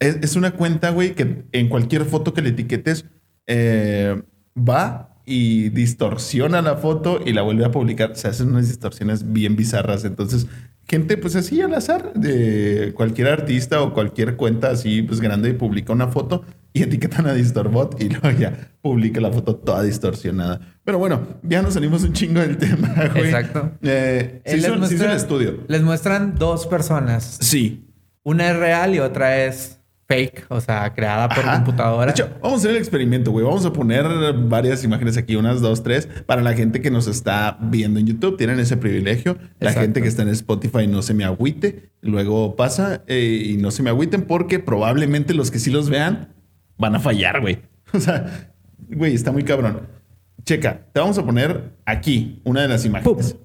Es, 0.00 0.16
es 0.22 0.36
una 0.36 0.50
cuenta, 0.52 0.90
güey, 0.90 1.14
que 1.14 1.44
en 1.52 1.68
cualquier 1.68 2.04
foto 2.04 2.34
que 2.34 2.42
le 2.42 2.50
etiquetes 2.50 3.04
eh, 3.46 4.22
va 4.56 5.10
y 5.26 5.70
distorsiona 5.70 6.60
la 6.60 6.76
foto 6.76 7.20
y 7.24 7.32
la 7.32 7.42
vuelve 7.42 7.64
a 7.64 7.70
publicar. 7.70 8.16
Se 8.16 8.28
hacen 8.28 8.48
unas 8.48 8.68
distorsiones 8.68 9.32
bien 9.32 9.56
bizarras. 9.56 10.04
Entonces, 10.04 10.46
gente, 10.86 11.16
pues 11.16 11.36
así 11.36 11.60
al 11.60 11.74
azar, 11.74 12.12
de 12.14 12.92
cualquier 12.94 13.28
artista 13.28 13.82
o 13.82 13.92
cualquier 13.94 14.36
cuenta 14.36 14.70
así, 14.70 15.02
pues 15.02 15.20
grande, 15.20 15.54
publica 15.54 15.92
una 15.92 16.08
foto 16.08 16.44
y 16.72 16.82
etiquetan 16.82 17.26
a 17.26 17.34
Distorbot 17.34 18.00
y 18.02 18.08
luego 18.10 18.30
ya 18.38 18.70
publica 18.82 19.20
la 19.20 19.30
foto 19.32 19.56
toda 19.56 19.82
distorsionada. 19.82 20.60
Pero 20.84 20.98
bueno, 20.98 21.26
ya 21.42 21.62
nos 21.62 21.74
salimos 21.74 22.02
un 22.04 22.12
chingo 22.12 22.40
del 22.40 22.56
tema, 22.58 22.92
güey. 23.12 23.26
Exacto. 23.26 23.72
Eh, 23.82 24.42
se, 24.44 24.54
Eh, 24.54 24.58
hizo, 24.58 24.86
se 24.86 24.94
hizo 24.94 25.04
el 25.04 25.12
estudio. 25.16 25.58
Les 25.68 25.82
muestran 25.82 26.34
dos 26.36 26.66
personas. 26.66 27.38
Sí. 27.40 27.86
Una 28.22 28.50
es 28.50 28.56
real 28.56 28.94
y 28.94 28.98
otra 29.00 29.44
es 29.44 29.78
fake, 30.14 30.46
o 30.48 30.60
sea, 30.60 30.92
creada 30.94 31.28
por 31.28 31.40
Ajá. 31.44 31.56
computadora. 31.56 32.06
De 32.06 32.10
hecho, 32.12 32.30
vamos 32.42 32.52
a 32.52 32.56
hacer 32.58 32.70
el 32.72 32.76
experimento, 32.76 33.30
güey. 33.30 33.44
Vamos 33.44 33.64
a 33.64 33.72
poner 33.72 34.04
varias 34.48 34.84
imágenes 34.84 35.16
aquí, 35.16 35.36
unas, 35.36 35.60
dos, 35.60 35.82
tres, 35.82 36.08
para 36.26 36.42
la 36.42 36.54
gente 36.54 36.80
que 36.80 36.90
nos 36.90 37.06
está 37.06 37.58
viendo 37.60 38.00
en 38.00 38.06
YouTube. 38.06 38.36
Tienen 38.36 38.60
ese 38.60 38.76
privilegio. 38.76 39.36
La 39.60 39.70
Exacto. 39.70 39.80
gente 39.80 40.02
que 40.02 40.08
está 40.08 40.22
en 40.22 40.28
Spotify 40.28 40.86
no 40.86 41.02
se 41.02 41.14
me 41.14 41.24
agüite. 41.24 41.90
Luego 42.00 42.56
pasa 42.56 43.02
eh, 43.06 43.42
y 43.46 43.56
no 43.56 43.70
se 43.70 43.82
me 43.82 43.90
agüiten 43.90 44.22
porque 44.22 44.58
probablemente 44.58 45.34
los 45.34 45.50
que 45.50 45.58
sí 45.58 45.70
los 45.70 45.90
vean 45.90 46.34
van 46.78 46.94
a 46.94 47.00
fallar, 47.00 47.40
güey. 47.40 47.58
O 47.94 48.00
sea, 48.00 48.50
güey, 48.88 49.14
está 49.14 49.30
muy 49.30 49.44
cabrón. 49.44 49.82
Checa, 50.44 50.86
te 50.92 50.98
vamos 50.98 51.16
a 51.16 51.24
poner 51.24 51.76
aquí 51.86 52.40
una 52.44 52.62
de 52.62 52.68
las 52.68 52.84
imágenes. 52.84 53.34
Pum. 53.34 53.40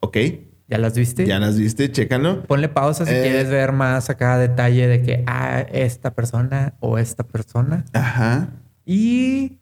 Ok, 0.00 0.18
¿Ya 0.66 0.78
las 0.78 0.94
viste? 0.94 1.26
ya 1.26 1.38
las 1.38 1.58
viste, 1.58 1.90
chécalo. 1.92 2.42
Ponle 2.44 2.68
pausa 2.68 3.04
si 3.04 3.12
Eh. 3.14 3.20
quieres 3.22 3.50
ver 3.50 3.72
más 3.72 4.08
acá 4.08 4.38
detalle 4.38 4.86
de 4.88 5.02
que, 5.02 5.22
ah, 5.26 5.60
esta 5.72 6.14
persona 6.14 6.74
o 6.80 6.96
esta 6.98 7.22
persona. 7.24 7.84
Ajá. 7.92 8.48
Y... 8.86 9.58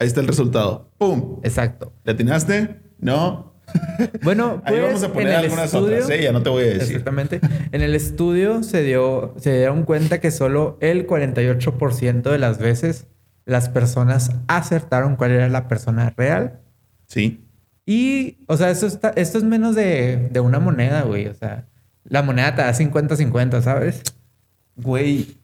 Ahí 0.00 0.06
está 0.06 0.20
el 0.20 0.26
resultado. 0.28 0.90
¡Pum! 0.98 1.40
Exacto. 1.42 1.92
¿Le 2.04 2.12
atinaste? 2.12 2.80
No. 2.98 3.54
Bueno, 4.22 4.62
Ahí 4.64 4.74
pues, 4.76 4.82
vamos 4.86 5.02
a 5.02 5.12
poner 5.12 5.34
algunas 5.34 5.66
estudio, 5.66 5.96
otras, 5.98 6.10
¿eh? 6.10 6.22
Ya 6.22 6.32
no 6.32 6.42
te 6.42 6.48
voy 6.50 6.62
a 6.62 6.66
decir. 6.68 6.82
Exactamente. 6.82 7.40
En 7.72 7.82
el 7.82 7.94
estudio 7.94 8.62
se 8.62 8.82
dio, 8.82 9.34
se 9.38 9.56
dieron 9.58 9.82
cuenta 9.84 10.20
que 10.20 10.30
solo 10.30 10.78
el 10.80 11.06
48% 11.06 12.22
de 12.30 12.38
las 12.38 12.58
veces 12.58 13.06
las 13.44 13.68
personas 13.68 14.32
acertaron 14.46 15.16
cuál 15.16 15.32
era 15.32 15.48
la 15.48 15.68
persona 15.68 16.12
real. 16.16 16.60
Sí. 17.06 17.44
Y, 17.90 18.36
o 18.48 18.58
sea, 18.58 18.68
esto, 18.68 18.86
está, 18.86 19.08
esto 19.16 19.38
es 19.38 19.44
menos 19.44 19.74
de, 19.74 20.28
de 20.30 20.40
una 20.40 20.58
moneda, 20.58 21.04
güey. 21.04 21.26
O 21.26 21.32
sea, 21.32 21.64
la 22.04 22.22
moneda 22.22 22.54
te 22.54 22.60
da 22.60 22.74
50-50, 22.74 23.62
¿sabes? 23.62 24.02
Güey, 24.76 25.38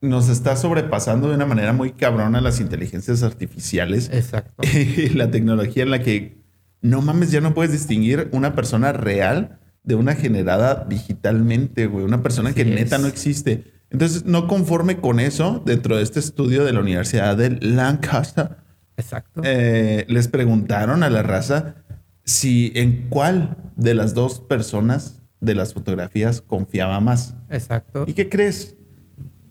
nos 0.00 0.30
está 0.30 0.56
sobrepasando 0.56 1.28
de 1.28 1.34
una 1.34 1.44
manera 1.44 1.74
muy 1.74 1.92
cabrona 1.92 2.40
las 2.40 2.60
inteligencias 2.60 3.22
artificiales 3.22 4.08
Exacto. 4.10 4.62
la 5.14 5.30
tecnología 5.30 5.82
en 5.82 5.90
la 5.90 6.00
que 6.00 6.38
no 6.80 7.02
mames, 7.02 7.30
ya 7.30 7.42
no 7.42 7.52
puedes 7.52 7.72
distinguir 7.72 8.30
una 8.32 8.54
persona 8.54 8.94
real 8.94 9.58
de 9.82 9.96
una 9.96 10.14
generada 10.14 10.86
digitalmente, 10.88 11.88
güey. 11.88 12.06
Una 12.06 12.22
persona 12.22 12.54
que 12.54 12.62
Así 12.62 12.70
neta 12.70 12.96
es. 12.96 13.02
no 13.02 13.08
existe. 13.08 13.64
Entonces, 13.90 14.24
no 14.24 14.48
conforme 14.48 14.96
con 15.02 15.20
eso, 15.20 15.62
dentro 15.66 15.98
de 15.98 16.04
este 16.04 16.20
estudio 16.20 16.64
de 16.64 16.72
la 16.72 16.80
Universidad 16.80 17.36
de 17.36 17.50
Lancaster, 17.60 18.64
Exacto. 18.96 19.42
eh, 19.44 20.04
les 20.08 20.28
preguntaron 20.28 21.02
a 21.02 21.10
la 21.10 21.22
raza 21.22 21.76
si 22.24 22.72
en 22.74 23.08
cuál 23.08 23.56
de 23.76 23.94
las 23.94 24.14
dos 24.14 24.40
personas 24.40 25.22
de 25.40 25.54
las 25.54 25.74
fotografías 25.74 26.40
confiaba 26.40 27.00
más. 27.00 27.34
Exacto. 27.50 28.04
¿Y 28.06 28.14
qué 28.14 28.28
crees? 28.28 28.76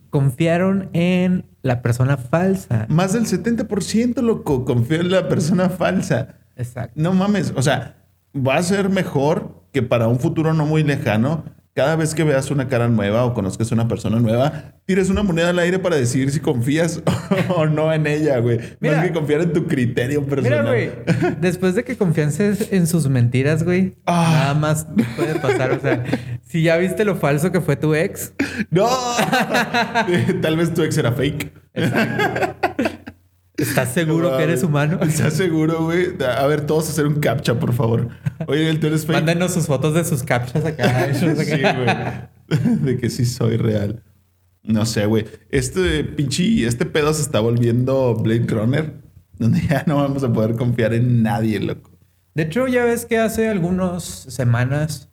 Confiaron 0.10 0.90
en 0.94 1.46
la 1.62 1.82
persona 1.82 2.18
falsa. 2.18 2.86
Más 2.90 3.14
del 3.14 3.25
70% 3.25 4.22
loco 4.22 4.66
confió 4.66 5.02
en 5.02 5.12
la 5.12 5.28
persona 5.28 5.70
falsa. 5.70 6.36
Exacto. 6.56 6.94
No 6.96 7.14
mames, 7.14 7.54
o 7.56 7.62
sea, 7.62 7.98
va 8.36 8.56
a 8.56 8.64
ser 8.64 8.90
mejor 8.90 9.66
que 9.72 9.82
para 9.82 10.08
un 10.08 10.20
futuro 10.20 10.54
no 10.54 10.66
muy 10.66 10.84
lejano, 10.84 11.46
cada 11.75 11.98
vez 11.98 12.15
que 12.15 12.24
veas 12.24 12.50
una 12.51 12.70
cara 12.70 12.88
nueva 12.88 13.25
o 13.25 13.34
conozcas 13.34 13.70
a 13.70 13.75
una 13.75 13.88
persona 13.89 14.17
nueva, 14.22 14.75
tires 14.86 15.10
una 15.10 15.24
moneda 15.24 15.50
al 15.50 15.60
aire 15.60 15.77
para 15.77 15.98
decidir 15.98 16.32
si 16.32 16.39
confías 16.39 17.01
o 17.50 17.65
no 17.65 17.91
en 17.91 18.08
ella, 18.08 18.39
güey. 18.39 18.60
Mira. 18.79 18.98
Más 18.98 19.08
que 19.08 19.12
confiar 19.13 19.41
en 19.41 19.51
tu 19.51 19.67
criterio 19.67 20.22
Mira, 20.22 20.36
personal. 20.36 20.65
güey, 20.65 20.91
después 21.41 21.75
de 21.75 21.84
que 21.84 21.98
confiances 21.98 22.72
en 22.72 22.88
sus 22.88 23.10
mentiras, 23.10 23.63
güey, 23.63 23.98
Ah. 24.05 24.29
nada 24.39 24.53
más 24.53 24.88
puede 25.17 25.36
pasar. 25.36 25.72
O 25.74 25.79
sea, 25.82 26.03
si 26.48 26.63
ya 26.63 26.77
viste 26.77 27.03
lo 27.03 27.17
falso 27.17 27.51
que 27.51 27.60
fue 27.60 27.75
tu 27.75 27.94
ex, 27.94 28.34
¡No! 28.72 28.88
Tal 30.41 30.55
vez 30.55 30.74
tu 30.74 30.82
ex 30.82 30.98
era 30.98 31.12
fake. 31.12 31.51
¿Estás 33.58 33.94
seguro 33.94 34.32
No 34.32 34.38
que 34.38 34.44
eres 34.44 34.64
humano? 34.64 35.00
¿Estás 35.02 35.34
seguro, 35.34 35.84
güey? 35.86 36.08
A 36.24 36.46
ver, 36.48 36.66
todos 36.66 36.90
hacer 36.90 37.08
un 37.08 37.20
captcha, 37.20 37.60
por 37.60 37.74
favor. 37.74 38.10
Oye, 38.48 38.74
¿tú 38.76 38.88
eres 38.88 39.06
fake? 39.06 39.20
Mándenos 39.20 39.54
sus 39.54 39.68
fotos 39.68 39.94
de 39.94 40.04
sus 40.04 40.24
captchas 40.24 40.66
acá. 40.66 41.10
Sí, 41.14 41.26
güey. 41.26 42.80
De 42.82 42.98
que 42.98 43.10
sí 43.10 43.26
soy 43.26 43.58
real. 43.58 44.04
No 44.64 44.86
sé, 44.86 45.06
güey. 45.06 45.26
Este 45.50 46.04
pinche, 46.04 46.66
este 46.66 46.86
pedo 46.86 47.14
se 47.14 47.22
está 47.22 47.40
volviendo 47.40 48.16
Blade 48.16 48.48
Runner, 48.48 48.94
donde 49.38 49.62
ya 49.62 49.84
no 49.88 49.98
vamos 49.98 50.24
a 50.24 50.32
poder 50.32 50.56
confiar 50.56 50.94
en 50.94 51.24
nadie, 51.24 51.60
loco. 51.60 51.92
De 52.34 52.44
hecho, 52.44 52.68
ya 52.68 52.84
ves 52.84 53.06
que 53.06 53.18
hace 53.18 53.48
algunas 53.48 54.04
semanas 54.04 55.10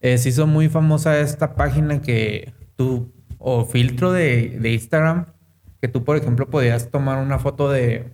eh, 0.00 0.18
se 0.18 0.30
hizo 0.30 0.46
muy 0.46 0.68
famosa 0.68 1.20
esta 1.20 1.54
página 1.54 2.02
que 2.02 2.52
tú, 2.76 3.12
o 3.38 3.64
filtro 3.64 4.10
de, 4.10 4.58
de 4.60 4.72
Instagram, 4.72 5.26
que 5.84 5.88
tú, 5.88 6.02
por 6.02 6.16
ejemplo, 6.16 6.48
podías 6.48 6.90
tomar 6.90 7.18
una 7.22 7.38
foto 7.38 7.70
de, 7.70 8.06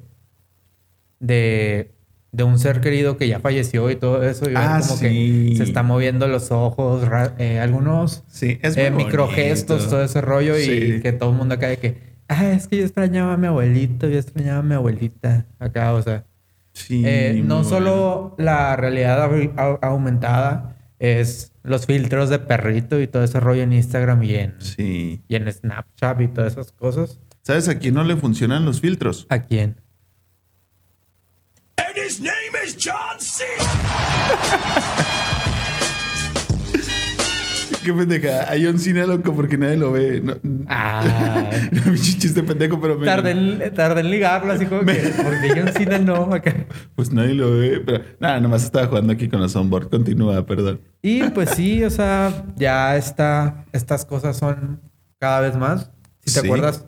de, 1.21 1.93
de 2.33 2.43
un 2.45 2.59
ser 2.59 2.81
querido 2.81 3.17
que 3.17 3.29
ya 3.29 3.39
falleció 3.39 3.89
y 3.91 3.97
todo 3.97 4.25
eso. 4.25 4.51
Y 4.51 4.55
Ah, 4.57 4.81
como 4.83 4.97
sí. 4.97 5.51
que 5.51 5.57
se 5.59 5.63
está 5.63 5.85
moviendo 5.85 6.27
los 6.27 6.51
ojos, 6.51 7.07
eh, 7.39 7.61
algunos 7.61 8.25
Sí, 8.29 8.59
es 8.63 8.77
eh, 8.77 8.91
microgestos, 8.91 9.89
todo 9.89 10.03
ese 10.03 10.21
rollo. 10.21 10.59
Y 10.59 11.01
que 11.01 11.13
todo 11.13 11.31
el 11.31 11.37
mundo 11.37 11.55
acá 11.55 11.69
de 11.69 11.77
que, 11.79 11.99
ah, 12.29 12.51
es 12.51 12.67
que 12.67 12.79
yo 12.79 12.85
extrañaba 12.85 13.35
a 13.35 13.37
mi 13.37 13.47
abuelito, 13.47 14.09
yo 14.09 14.19
extrañaba 14.19 14.59
a 14.59 14.63
mi 14.63 14.75
abuelita. 14.75 15.47
Acá, 15.61 15.93
o 15.95 16.03
sea. 16.03 16.25
Sí, 16.73 17.03
Eh, 17.07 17.41
no 17.45 17.63
solo 17.65 18.35
la 18.39 18.75
realidad 18.77 19.31
au- 19.31 19.55
au- 19.55 19.79
aumentada, 19.83 20.77
es 20.99 21.53
los 21.63 21.87
filtros 21.87 22.31
de 22.31 22.39
perrito 22.41 23.01
y 23.01 23.07
todo 23.07 23.23
ese 23.25 23.39
rollo 23.41 23.63
en 23.63 23.73
Instagram 23.73 24.23
y 24.23 24.35
en, 24.35 24.55
Sí. 24.61 25.21
y 25.29 25.35
en 25.37 25.53
Snapchat 25.53 26.21
y 26.21 26.29
todas 26.29 26.53
esas 26.53 26.73
cosas. 26.73 27.19
¿Sabes 27.51 27.67
a 27.69 27.81
quién 27.81 27.95
no 27.95 28.05
le 28.05 28.15
funcionan 28.15 28.65
los 28.65 28.81
filtros? 28.81 29.27
¿A 29.29 29.41
quién? 29.41 29.75
And 31.79 31.97
his 31.97 32.21
name 32.21 32.33
is 32.65 32.77
John 32.81 33.19
C. 33.19 33.43
Qué 37.85 37.93
pendeja. 37.93 38.49
Hay 38.49 38.67
un 38.67 38.79
cine 38.79 39.05
loco 39.05 39.35
porque 39.35 39.59
nadie 39.59 39.79
lo 39.79 39.91
ve. 39.91 40.21
No, 40.21 40.37
Ah, 40.69 41.51
no, 41.73 41.97
chiste 41.97 42.41
pendejo, 42.45 42.81
pero 42.81 42.97
me- 42.97 43.05
tardé 43.07 43.33
en, 43.33 44.11
ligarlo 44.13 44.53
así 44.53 44.67
como 44.67 44.83
que, 44.85 45.13
porque 45.21 45.49
yo 45.49 45.57
en 45.67 45.73
cine 45.75 45.99
no. 45.99 46.33
acá. 46.33 46.55
Pues 46.95 47.11
nadie 47.11 47.35
lo 47.35 47.51
ve. 47.59 47.83
Pero 47.85 48.05
nada, 48.21 48.39
nomás 48.39 48.63
estaba 48.63 48.87
jugando 48.87 49.13
aquí 49.13 49.29
con 49.29 49.41
los 49.41 49.57
onboard. 49.57 49.91
Continúa, 49.91 50.47
perdón. 50.47 50.83
Y 51.03 51.25
pues 51.31 51.51
sí, 51.51 51.83
o 51.83 51.91
sea, 51.91 52.45
ya 52.55 52.97
está, 52.97 53.65
estas 53.73 54.05
cosas 54.05 54.37
son 54.37 54.81
cada 55.19 55.41
vez 55.41 55.57
más. 55.57 55.91
Si 56.25 56.33
te 56.35 56.41
Sí. 56.43 56.47
acuerdas, 56.47 56.85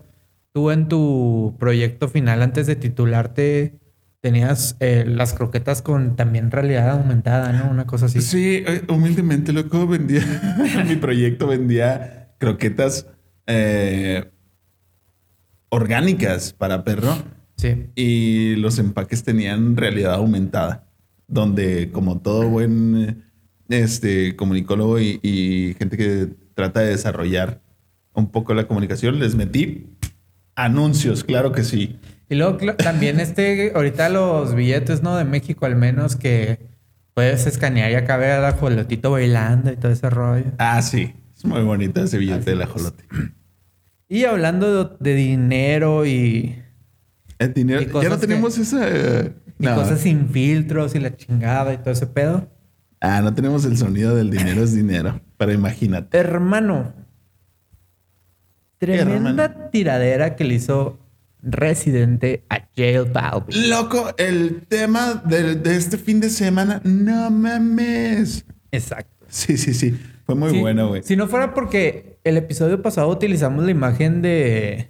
tú 0.53 0.71
en 0.71 0.89
tu 0.89 1.57
proyecto 1.59 2.09
final, 2.09 2.43
antes 2.43 2.67
de 2.67 2.77
titularte, 2.77 3.79
tenías 4.21 4.77
eh, 4.81 5.05
las 5.07 5.35
croquetas 5.35 5.83
con 5.83 6.15
también 6.15 6.51
realidad 6.51 6.91
aumentada, 6.91 7.53
¿no? 7.53 7.71
Una 7.71 7.87
cosa 7.87 8.07
así. 8.07 8.21
Sí, 8.23 8.63
eh, 8.67 8.83
humildemente, 8.89 9.53
loco, 9.53 9.87
vendía. 9.87 10.23
mi 10.87 10.97
proyecto 10.97 11.47
vendía 11.47 12.35
croquetas 12.39 13.07
eh, 13.47 14.31
orgánicas 15.69 16.53
para 16.53 16.85
perro 16.85 17.15
Sí. 17.57 17.87
y 17.95 18.57
los 18.57 18.79
empaques 18.81 19.23
tenían 19.23 19.77
realidad 19.77 20.15
aumentada, 20.15 20.89
donde, 21.29 21.91
como 21.93 22.21
todo 22.21 22.49
buen 22.49 23.25
este, 23.69 24.35
comunicólogo 24.35 24.99
y, 24.99 25.21
y 25.23 25.75
gente 25.79 25.97
que 25.97 26.29
trata 26.55 26.81
de 26.81 26.89
desarrollar 26.89 27.61
un 28.15 28.31
poco 28.33 28.53
la 28.55 28.67
comunicación, 28.67 29.21
les 29.21 29.37
metí 29.37 29.87
anuncios, 30.55 31.25
claro 31.25 31.53
que 31.53 31.65
sí. 31.65 31.99
Y 32.29 32.35
luego 32.35 32.57
también 32.77 33.21
este, 33.21 33.73
ahorita 33.75 34.09
los 34.09 34.55
billetes, 34.55 35.03
¿no? 35.03 35.17
De 35.17 35.25
México 35.25 35.67
al 35.67 35.77
menos 35.77 36.17
que 36.17 36.61
puedes 37.15 37.47
escanear 37.47 37.91
y 37.91 37.95
acá 37.95 38.17
ver 38.17 38.33
al 38.33 38.45
ajolotito 38.47 39.11
bailando 39.11 39.71
y 39.73 39.77
todo 39.77 39.93
ese 39.93 40.09
rollo. 40.09 40.47
Ah, 40.59 40.81
sí. 40.83 41.15
Es 41.37 41.45
muy 41.45 41.63
bonito 41.63 42.03
ese 42.03 42.19
billete 42.19 42.39
Así 42.41 42.51
del 42.51 42.61
es. 42.63 42.67
ajolote. 42.69 43.05
Y 44.09 44.25
hablando 44.25 44.85
de, 44.85 44.97
de 45.01 45.15
dinero 45.15 46.07
y, 46.07 46.63
El 47.39 47.53
dinero. 47.53 47.83
Y 47.83 47.87
Ya 47.87 48.09
no 48.09 48.19
que- 48.21 48.27
tenemos 48.27 48.57
esa. 48.59 48.89
eh, 48.89 49.33
y 49.59 49.65
no. 49.67 49.75
cosas 49.75 50.01
sin 50.01 50.29
filtros 50.29 50.95
y 50.95 51.01
la 51.01 51.17
chingada 51.17 51.73
y 51.75 51.79
todo 51.79 51.91
ese 51.91 52.07
pedo. 52.07 52.49
Ah, 53.01 53.21
no 53.21 53.35
tenemos 53.35 53.65
el 53.65 53.77
sonido 53.77 54.15
del 54.15 54.31
dinero 54.31 54.63
es 54.63 54.75
dinero. 54.75 55.21
Pero 55.37 55.53
imagínate. 55.53 56.17
Hermano, 56.17 56.95
tremenda 58.87 59.71
tiradera 59.71 60.37
que 60.37 60.45
le 60.45 60.55
hizo 60.55 60.99
Residente 61.43 62.45
a 62.49 62.69
Jail 62.77 63.05
Balvin. 63.13 63.69
Loco, 63.71 64.15
el 64.17 64.63
tema 64.69 65.23
de, 65.27 65.57
de 65.57 65.77
este 65.77 65.99
fin 65.99 66.21
de 66.21 66.31
semana. 66.31 66.81
No 66.85 67.31
mames. 67.31 68.45
Exacto. 68.71 69.27
Sí, 69.29 69.57
sí, 69.57 69.75
sí. 69.75 69.99
Fue 70.25 70.35
muy 70.35 70.51
Sí, 70.51 70.61
bueno, 70.61 70.89
güey. 70.89 71.03
Si 71.03 71.17
no 71.17 71.27
fuera 71.29 71.53
porque 71.53 72.19
el 72.25 72.37
episodio 72.37 72.81
pasado 72.81 73.09
utilizamos 73.09 73.65
la 73.65 73.71
imagen 73.71 74.23
de 74.23 74.89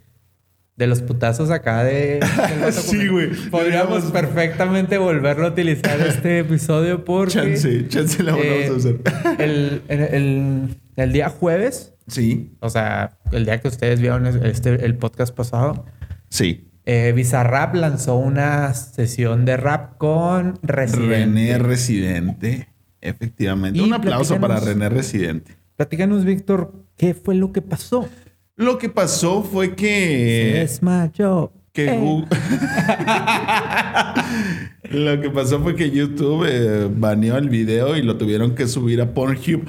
de 0.74 0.86
los 0.86 1.02
putazos 1.02 1.50
acá 1.50 1.84
de, 1.84 2.18
Sí, 2.72 3.06
güey. 3.08 3.28
Podríamos 3.50 4.04
perfectamente 4.10 4.98
volverlo 4.98 5.46
a 5.46 5.50
utilizar 5.50 6.00
este 6.00 6.40
episodio 6.40 7.04
porque 7.04 7.34
Chance, 7.34 7.88
chance 7.88 8.22
la 8.22 8.32
eh, 8.32 8.68
volvamos 8.68 8.86
a 8.86 8.88
usar. 8.88 9.40
el, 9.40 9.82
el- 9.88 10.00
el- 10.00 10.76
el 10.96 11.12
día 11.12 11.28
jueves 11.28 11.91
Sí, 12.08 12.56
O 12.60 12.70
sea, 12.70 13.18
el 13.32 13.44
día 13.44 13.60
que 13.60 13.68
ustedes 13.68 14.00
vieron 14.00 14.26
este, 14.26 14.84
el 14.84 14.96
podcast 14.96 15.34
pasado, 15.34 15.84
sí. 16.28 16.68
eh, 16.84 17.12
Bizarrap 17.14 17.74
lanzó 17.74 18.16
una 18.16 18.72
sesión 18.74 19.44
de 19.44 19.56
rap 19.56 19.96
con 19.98 20.58
Residente. 20.62 21.16
René 21.16 21.58
Residente. 21.58 22.68
Efectivamente. 23.00 23.78
Y 23.78 23.82
Un 23.82 23.92
aplauso 23.94 24.38
para 24.40 24.60
René 24.60 24.88
Residente. 24.88 25.56
Platícanos, 25.76 26.24
Víctor, 26.24 26.72
¿qué 26.96 27.14
fue 27.14 27.34
lo 27.34 27.52
que 27.52 27.62
pasó? 27.62 28.08
Lo 28.56 28.78
que 28.78 28.88
pasó 28.88 29.42
fue 29.42 29.66
Se 29.68 29.74
que. 29.74 30.52
desmayó. 30.60 31.52
que 31.72 31.86
Eh. 31.86 31.98
Gu- 32.00 32.26
Lo 34.90 35.20
que 35.20 35.30
pasó 35.30 35.60
fue 35.60 35.74
que 35.74 35.90
YouTube 35.90 36.46
eh, 36.48 36.88
baneó 36.94 37.36
el 37.38 37.48
video 37.48 37.96
y 37.96 38.02
lo 38.02 38.16
tuvieron 38.18 38.54
que 38.54 38.66
subir 38.66 39.00
a 39.00 39.14
Pornhub. 39.14 39.66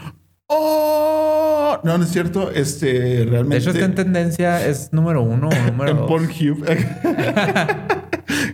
¡Oh! 0.48 1.03
No, 1.84 1.98
no 1.98 2.04
es 2.04 2.12
cierto. 2.12 2.52
Este, 2.52 2.94
De 2.94 3.26
realmente. 3.26 3.58
hecho, 3.58 3.72
está 3.72 3.86
en 3.86 3.96
tendencia, 3.96 4.66
es 4.68 4.92
número 4.94 5.22
uno 5.22 5.50
o 5.50 5.72
número 5.72 5.92
en 5.92 5.98
dos. 5.98 6.08
Pornhub. 6.08 6.66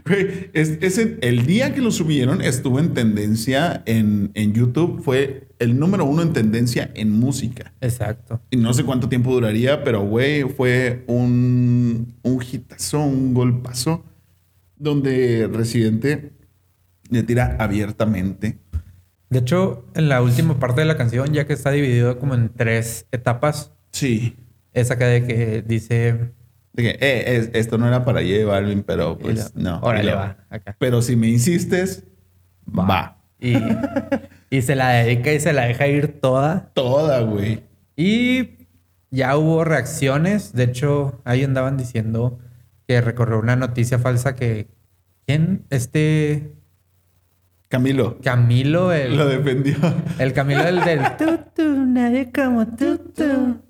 Güey, 0.05 0.49
es, 0.53 0.97
el 1.21 1.45
día 1.45 1.73
que 1.73 1.81
lo 1.81 1.91
subieron 1.91 2.41
estuvo 2.41 2.79
en 2.79 2.93
tendencia 2.93 3.83
en, 3.85 4.31
en 4.33 4.53
YouTube. 4.53 5.03
Fue 5.03 5.47
el 5.59 5.77
número 5.77 6.05
uno 6.05 6.21
en 6.21 6.33
tendencia 6.33 6.89
en 6.95 7.11
música. 7.11 7.73
Exacto. 7.81 8.41
Y 8.49 8.57
no 8.57 8.73
sé 8.73 8.83
cuánto 8.83 9.09
tiempo 9.09 9.31
duraría, 9.31 9.83
pero 9.83 10.01
güey, 10.01 10.43
fue 10.43 11.03
un, 11.07 12.15
un 12.23 12.43
hitazo, 12.43 13.01
un 13.01 13.33
golpazo, 13.33 14.03
donde 14.77 15.47
Residente 15.51 16.31
le 17.09 17.23
tira 17.23 17.57
abiertamente. 17.59 18.57
De 19.29 19.39
hecho, 19.39 19.86
en 19.95 20.09
la 20.09 20.21
última 20.21 20.59
parte 20.59 20.81
de 20.81 20.86
la 20.88 20.98
canción, 20.98 21.31
ya 21.33 21.45
que 21.45 21.53
está 21.53 21.71
dividido 21.71 22.17
como 22.19 22.33
en 22.36 22.50
tres 22.50 23.05
etapas, 23.12 23.71
Sí. 23.91 24.36
es 24.74 24.89
acá 24.91 25.05
de 25.07 25.25
que 25.25 25.62
dice... 25.62 26.31
De 26.74 26.83
que, 26.83 26.89
eh, 27.00 27.38
es- 27.38 27.50
esto 27.53 27.77
no 27.77 27.88
era 27.88 28.03
para 28.05 28.21
J 28.21 28.45
Balvin, 28.45 28.83
pero 28.83 29.17
pues 29.17 29.51
lo- 29.55 29.62
no. 29.62 29.79
Órale, 29.81 30.12
lo- 30.12 30.17
va, 30.17 30.38
acá. 30.50 30.75
Pero 30.79 31.01
si 31.01 31.15
me 31.15 31.27
insistes, 31.27 32.05
va. 32.67 33.17
Y, 33.39 33.53
y 34.50 34.62
se 34.62 34.75
la 34.75 34.89
dedica 34.89 35.31
y 35.31 35.39
se 35.39 35.53
la 35.53 35.65
deja 35.65 35.88
ir 35.88 36.19
toda. 36.19 36.71
Toda, 36.74 37.21
güey. 37.21 37.63
Y 37.95 38.67
ya 39.12 39.38
hubo 39.38 39.63
reacciones. 39.63 40.53
De 40.53 40.63
hecho, 40.63 41.21
ahí 41.24 41.43
andaban 41.43 41.77
diciendo 41.77 42.39
que 42.88 43.00
recorrió 43.01 43.39
una 43.39 43.55
noticia 43.55 44.00
falsa 44.00 44.36
que... 44.36 44.67
¿Quién? 45.25 45.65
Este... 45.69 46.53
Camilo 47.69 48.19
Camilo, 48.21 48.91
el... 48.91 49.15
lo 49.15 49.27
defendió. 49.27 49.75
El 50.17 50.33
Camilo 50.33 50.63
del 50.63 50.83
del 50.83 51.01
tú, 51.17 51.39
tú, 51.55 51.85
nadie 51.85 52.31
como 52.31 52.67
tú, 52.67 52.97
tú. 53.15 53.61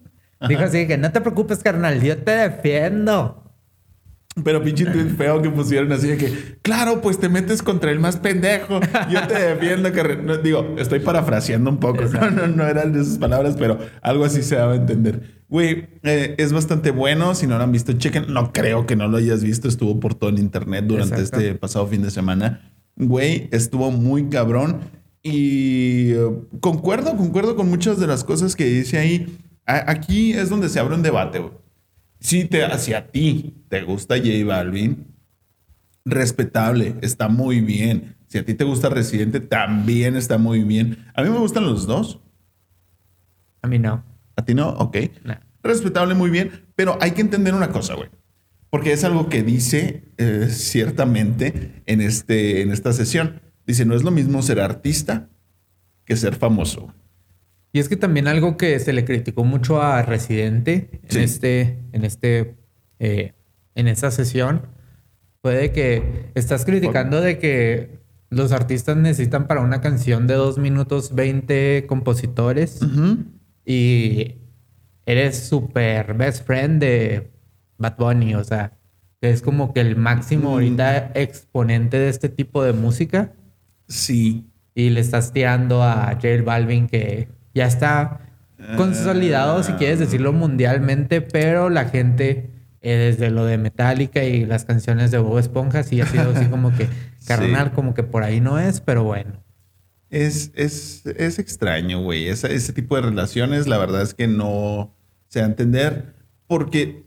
Dijo 0.47 0.63
así 0.63 0.87
que 0.87 0.97
no 0.97 1.11
te 1.11 1.19
preocupes, 1.19 1.59
carnal, 1.59 2.01
yo 2.01 2.17
te 2.17 2.31
defiendo. 2.31 3.43
Pero 4.43 4.63
pinche 4.63 4.85
tweet 4.91 5.09
feo 5.17 5.41
que 5.41 5.49
pusieron 5.49 5.91
así 5.91 6.07
de 6.07 6.17
que, 6.17 6.59
claro, 6.61 7.01
pues 7.01 7.19
te 7.19 7.27
metes 7.27 7.61
contra 7.61 7.91
el 7.91 7.99
más 7.99 8.15
pendejo. 8.17 8.79
Yo 9.09 9.27
te 9.27 9.33
defiendo 9.33 9.91
que... 9.91 10.01
re-". 10.01 10.23
No, 10.23 10.37
digo, 10.37 10.75
estoy 10.77 10.99
parafraseando 10.99 11.69
un 11.69 11.79
poco. 11.79 12.03
No, 12.05 12.31
no, 12.31 12.47
no 12.47 12.65
eran 12.65 12.95
esas 12.97 13.17
palabras, 13.17 13.55
pero 13.59 13.79
algo 14.01 14.23
así 14.23 14.43
se 14.43 14.55
daba 14.55 14.73
a 14.73 14.75
entender. 14.75 15.43
Güey, 15.49 15.89
eh, 16.03 16.35
es 16.37 16.53
bastante 16.53 16.91
bueno. 16.91 17.35
Si 17.35 17.47
no 17.47 17.57
lo 17.57 17.63
han 17.63 17.71
visto, 17.71 17.91
chequen. 17.93 18.31
No 18.31 18.53
creo 18.53 18.85
que 18.85 18.95
no 18.95 19.07
lo 19.07 19.17
hayas 19.17 19.43
visto. 19.43 19.67
Estuvo 19.67 19.99
por 19.99 20.13
todo 20.15 20.29
el 20.29 20.39
internet 20.39 20.85
durante 20.87 21.15
Exacto. 21.15 21.39
este 21.39 21.55
pasado 21.55 21.87
fin 21.87 22.03
de 22.03 22.11
semana. 22.11 22.61
Güey, 22.99 23.47
estuvo 23.51 23.89
muy 23.91 24.29
cabrón. 24.29 24.81
Y 25.23 26.11
eh, 26.11 26.29
concuerdo, 26.61 27.15
concuerdo 27.17 27.55
con 27.55 27.69
muchas 27.69 27.99
de 27.99 28.07
las 28.07 28.23
cosas 28.23 28.55
que 28.55 28.65
dice 28.65 28.97
ahí. 28.99 29.37
A- 29.65 29.89
aquí 29.91 30.33
es 30.33 30.49
donde 30.49 30.69
se 30.69 30.79
abre 30.79 30.95
un 30.95 31.01
debate, 31.01 31.39
güey. 31.39 31.53
Si 32.19 32.45
te, 32.45 32.77
si 32.77 32.93
a 32.93 33.07
ti 33.09 33.55
te 33.69 33.81
gusta 33.83 34.17
J 34.17 34.29
Balvin, 34.45 35.07
respetable, 36.05 36.95
está 37.01 37.29
muy 37.29 37.61
bien. 37.61 38.17
Si 38.27 38.37
a 38.37 38.45
ti 38.45 38.53
te 38.53 38.63
gusta 38.63 38.89
Residente, 38.89 39.39
también 39.39 40.15
está 40.15 40.37
muy 40.37 40.63
bien. 40.63 41.05
A 41.15 41.23
mí 41.23 41.29
me 41.29 41.39
gustan 41.39 41.65
los 41.65 41.87
dos. 41.87 42.19
A 43.61 43.67
mí 43.67 43.79
no. 43.79 44.03
¿A 44.35 44.45
ti 44.45 44.53
no? 44.53 44.69
Ok. 44.69 44.97
No. 45.23 45.35
Respetable, 45.63 46.13
muy 46.13 46.29
bien. 46.29 46.67
Pero 46.75 46.97
hay 47.01 47.11
que 47.11 47.21
entender 47.21 47.53
una 47.53 47.69
cosa, 47.71 47.95
güey. 47.95 48.09
Porque 48.69 48.93
es 48.93 49.03
algo 49.03 49.29
que 49.29 49.43
dice 49.43 50.03
eh, 50.17 50.47
ciertamente 50.49 51.81
en, 51.85 52.01
este, 52.01 52.61
en 52.61 52.71
esta 52.71 52.93
sesión. 52.93 53.41
Dice, 53.65 53.85
no 53.85 53.95
es 53.95 54.03
lo 54.03 54.11
mismo 54.11 54.41
ser 54.41 54.59
artista 54.59 55.29
que 56.05 56.15
ser 56.15 56.35
famoso. 56.35 56.93
Y 57.71 57.79
es 57.79 57.89
que 57.89 57.95
también 57.95 58.27
algo 58.27 58.57
que 58.57 58.79
se 58.79 58.93
le 58.93 59.05
criticó 59.05 59.43
mucho 59.43 59.81
a 59.81 60.01
Residente 60.01 61.01
en 61.03 61.09
Sí. 61.09 61.19
este, 61.19 61.77
en 61.91 62.03
este, 62.05 62.55
eh, 62.99 63.33
en 63.75 63.87
esta 63.87 64.09
sesión 64.11 64.67
fue 65.41 65.55
de 65.55 65.71
que 65.71 66.31
estás 66.35 66.65
criticando 66.65 67.21
de 67.21 67.37
que 67.37 67.99
los 68.29 68.51
artistas 68.51 68.97
necesitan 68.97 69.47
para 69.47 69.61
una 69.61 69.81
canción 69.81 70.27
de 70.27 70.33
2 70.35 70.57
minutos 70.57 71.15
20 71.15 71.85
compositores 71.87 72.79
y 73.65 74.35
eres 75.05 75.37
súper 75.47 76.13
best 76.15 76.45
friend 76.45 76.81
de 76.81 77.31
Bad 77.79 77.97
Bunny, 77.97 78.35
o 78.35 78.43
sea, 78.43 78.73
que 79.21 79.31
es 79.31 79.41
como 79.41 79.73
que 79.73 79.81
el 79.81 79.95
máximo 79.95 80.51
ahorita 80.51 81.11
exponente 81.15 81.97
de 81.97 82.09
este 82.09 82.29
tipo 82.29 82.63
de 82.63 82.73
música 82.73 83.33
Sí. 83.87 84.45
y 84.75 84.91
le 84.91 84.99
estás 84.99 85.33
tirando 85.33 85.83
a 85.83 86.13
J 86.13 86.43
Balvin 86.43 86.87
que 86.87 87.27
ya 87.53 87.65
está 87.65 88.21
consolidado, 88.77 89.63
si 89.63 89.73
quieres 89.73 89.99
decirlo 89.99 90.33
mundialmente, 90.33 91.21
pero 91.21 91.69
la 91.69 91.85
gente 91.85 92.49
eh, 92.81 92.95
desde 92.95 93.29
lo 93.29 93.45
de 93.45 93.57
Metallica 93.57 94.23
y 94.23 94.45
las 94.45 94.63
canciones 94.63 95.11
de 95.11 95.17
Bob 95.17 95.37
Esponja 95.37 95.83
sí 95.83 95.99
ha 95.99 96.05
sido 96.05 96.31
así 96.31 96.45
como 96.49 96.75
que 96.75 96.87
carnal, 97.25 97.71
como 97.73 97.93
que 97.93 98.03
por 98.03 98.23
ahí 98.23 98.39
no 98.39 98.59
es, 98.59 98.79
pero 98.81 99.03
bueno. 99.03 99.43
Es, 100.09 100.51
es, 100.55 101.05
es 101.05 101.39
extraño, 101.39 102.01
güey. 102.01 102.29
Ese, 102.29 102.73
tipo 102.73 102.95
de 102.95 103.03
relaciones, 103.03 103.67
la 103.67 103.77
verdad 103.77 104.01
es 104.01 104.13
que 104.13 104.27
no 104.27 104.95
se 105.27 105.39
da 105.39 105.45
a 105.45 105.49
entender. 105.49 106.15
Porque, 106.47 107.03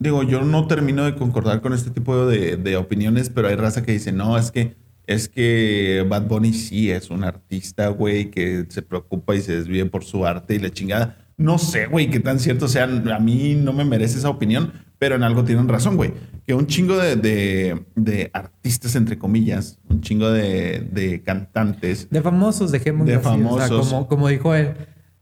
digo, 0.00 0.24
yo 0.24 0.42
no 0.42 0.66
termino 0.66 1.04
de 1.04 1.14
concordar 1.14 1.60
con 1.60 1.72
este 1.72 1.90
tipo 1.90 2.26
de, 2.26 2.56
de 2.56 2.76
opiniones, 2.76 3.30
pero 3.30 3.46
hay 3.48 3.54
raza 3.54 3.82
que 3.84 3.92
dice, 3.92 4.10
no, 4.12 4.36
es 4.36 4.50
que, 4.50 4.74
es 5.06 5.28
que 5.28 6.04
Bad 6.08 6.26
Bunny 6.26 6.52
sí 6.52 6.90
es 6.90 7.10
un 7.10 7.22
artista, 7.22 7.88
güey, 7.88 8.30
que 8.30 8.64
se 8.68 8.82
preocupa 8.82 9.36
y 9.36 9.40
se 9.42 9.56
desvive 9.56 9.86
por 9.86 10.02
su 10.04 10.26
arte 10.26 10.56
y 10.56 10.58
la 10.58 10.70
chingada. 10.70 11.16
No 11.36 11.56
sé, 11.58 11.86
güey, 11.86 12.10
qué 12.10 12.20
tan 12.20 12.38
cierto 12.38 12.66
sea. 12.68 12.84
A 12.84 13.18
mí 13.20 13.54
no 13.54 13.72
me 13.72 13.84
merece 13.84 14.18
esa 14.18 14.28
opinión, 14.28 14.72
pero 14.98 15.14
en 15.14 15.22
algo 15.22 15.42
tienen 15.44 15.68
razón, 15.68 15.96
güey. 15.96 16.12
Que 16.46 16.52
un 16.52 16.66
chingo 16.66 16.98
de, 16.98 17.16
de- 17.16 17.86
de 17.94 18.30
artistas, 18.34 18.94
entre 18.94 19.16
comillas, 19.18 19.78
un 19.88 20.02
chingo 20.02 20.30
de, 20.30 20.80
de 20.92 21.22
cantantes, 21.22 22.08
De 22.10 22.20
famosos, 22.20 22.70
dejemos 22.72 23.06
De 23.06 23.14
así, 23.14 23.20
o 23.26 23.30
sea, 23.30 23.32
famosos. 23.32 23.88
como, 23.88 24.06
como 24.08 24.28
dijo 24.28 24.54
él. 24.54 24.74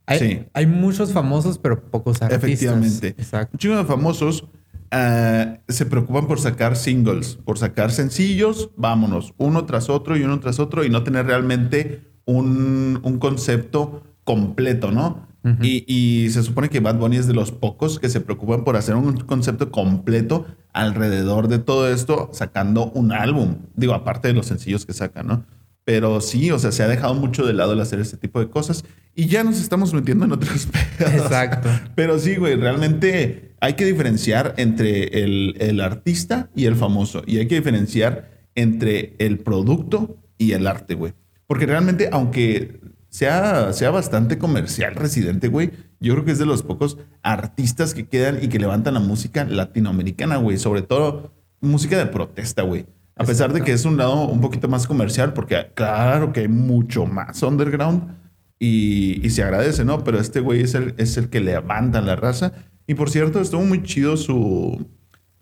Hay, 0.06 0.18
Sí. 0.18 0.40
hay 0.54 0.66
muchos 0.66 1.12
famosos, 1.12 1.58
pero 1.58 1.84
pocos 1.84 2.20
artistas. 2.22 2.42
Efectivamente. 2.44 3.08
Exacto. 3.08 3.50
Un 3.54 3.58
chingo 3.58 3.76
de 3.76 3.84
famosos 3.84 4.44
ah, 4.90 5.58
se 5.68 5.86
preocupan 5.86 6.26
por 6.26 6.40
sacar 6.40 6.76
singles, 6.76 7.36
por 7.44 7.58
sacar 7.58 7.90
sencillos, 7.90 8.70
vámonos, 8.76 9.34
uno 9.38 9.64
tras 9.64 9.88
otro 9.88 10.16
y 10.16 10.22
uno 10.22 10.40
tras 10.40 10.58
otro 10.58 10.84
y 10.84 10.90
no 10.90 11.02
tener 11.02 11.26
realmente 11.26 12.02
un, 12.24 13.00
un 13.02 13.18
concepto 13.18 14.02
completo, 14.24 14.90
¿no? 14.90 15.26
y, 15.62 15.84
y 15.86 16.28
se 16.28 16.42
supone 16.42 16.68
que 16.68 16.80
Bad 16.80 16.96
Bunny 16.96 17.16
es 17.16 17.26
de 17.26 17.32
los 17.32 17.52
pocos 17.52 17.98
que 17.98 18.10
se 18.10 18.20
preocupan 18.20 18.64
por 18.64 18.76
hacer 18.76 18.96
un 18.96 19.16
concepto 19.20 19.70
completo 19.70 20.44
alrededor 20.74 21.48
de 21.48 21.58
todo 21.58 21.88
esto, 21.88 22.28
sacando 22.34 22.90
un 22.90 23.12
álbum. 23.12 23.56
Digo, 23.74 23.94
aparte 23.94 24.28
de 24.28 24.34
los 24.34 24.46
sencillos 24.46 24.84
que 24.84 24.92
sacan, 24.92 25.26
¿no? 25.26 25.46
Pero 25.84 26.20
sí, 26.20 26.50
o 26.50 26.58
sea, 26.58 26.70
se 26.70 26.82
ha 26.82 26.88
dejado 26.88 27.14
mucho 27.14 27.46
de 27.46 27.54
lado 27.54 27.72
el 27.72 27.80
hacer 27.80 27.98
este 27.98 28.18
tipo 28.18 28.40
de 28.40 28.50
cosas 28.50 28.84
y 29.14 29.26
ya 29.26 29.42
nos 29.42 29.58
estamos 29.58 29.94
metiendo 29.94 30.26
en 30.26 30.32
otros 30.32 30.66
pedos. 30.98 31.14
Exacto. 31.14 31.70
Pero 31.94 32.18
sí, 32.18 32.36
güey, 32.36 32.56
realmente 32.56 33.47
hay 33.60 33.74
que 33.74 33.84
diferenciar 33.84 34.54
entre 34.56 35.22
el, 35.22 35.80
artista 35.80 36.50
y 36.54 36.66
el 36.66 36.76
famoso. 36.76 37.22
Y 37.26 37.38
hay 37.38 37.48
que 37.48 37.56
diferenciar 37.56 38.30
entre 38.54 39.14
el 39.18 39.38
producto 39.38 40.16
y 40.36 40.52
el 40.52 40.66
arte, 40.66 40.94
güey. 40.94 41.14
Porque 41.46 41.66
realmente, 41.66 42.08
aunque 42.12 42.80
sea, 43.08 43.72
sea 43.72 43.90
bastante 43.90 44.38
comercial 44.38 44.94
Residente, 44.94 45.48
güey, 45.48 45.70
yo 46.00 46.14
creo 46.14 46.24
que 46.24 46.32
es 46.32 46.38
de 46.38 46.46
los 46.46 46.62
pocos 46.62 46.98
artistas 47.22 47.94
que 47.94 48.06
quedan 48.06 48.38
y 48.42 48.48
que 48.48 48.58
levantan 48.58 48.94
la 48.94 49.00
música 49.00 49.44
latinoamericana, 49.44 50.36
güey. 50.36 50.58
Sobre 50.58 50.82
todo 50.82 51.32
música 51.60 51.98
de 51.98 52.06
protesta, 52.06 52.62
güey. 52.62 52.86
A 53.16 53.24
pesar 53.24 53.52
de 53.52 53.62
que 53.62 53.72
es 53.72 53.84
un 53.84 53.96
lado 53.96 54.28
un 54.28 54.40
poquito 54.40 54.68
más 54.68 54.86
comercial, 54.86 55.32
porque 55.32 55.72
claro 55.74 56.32
que 56.32 56.40
hay 56.40 56.48
mucho 56.48 57.04
más 57.04 57.42
underground 57.42 58.14
y, 58.60 59.24
y 59.26 59.30
se 59.30 59.42
agradece, 59.42 59.84
¿no? 59.84 60.04
Pero 60.04 60.20
este 60.20 60.38
güey 60.38 60.62
es 60.62 60.74
el, 60.74 60.94
es 60.98 61.16
el 61.16 61.28
que 61.28 61.40
levanta 61.40 62.00
la 62.00 62.14
raza. 62.14 62.52
Y 62.88 62.94
por 62.94 63.08
cierto, 63.10 63.40
estuvo 63.40 63.62
muy 63.62 63.82
chido 63.84 64.16
su, 64.16 64.84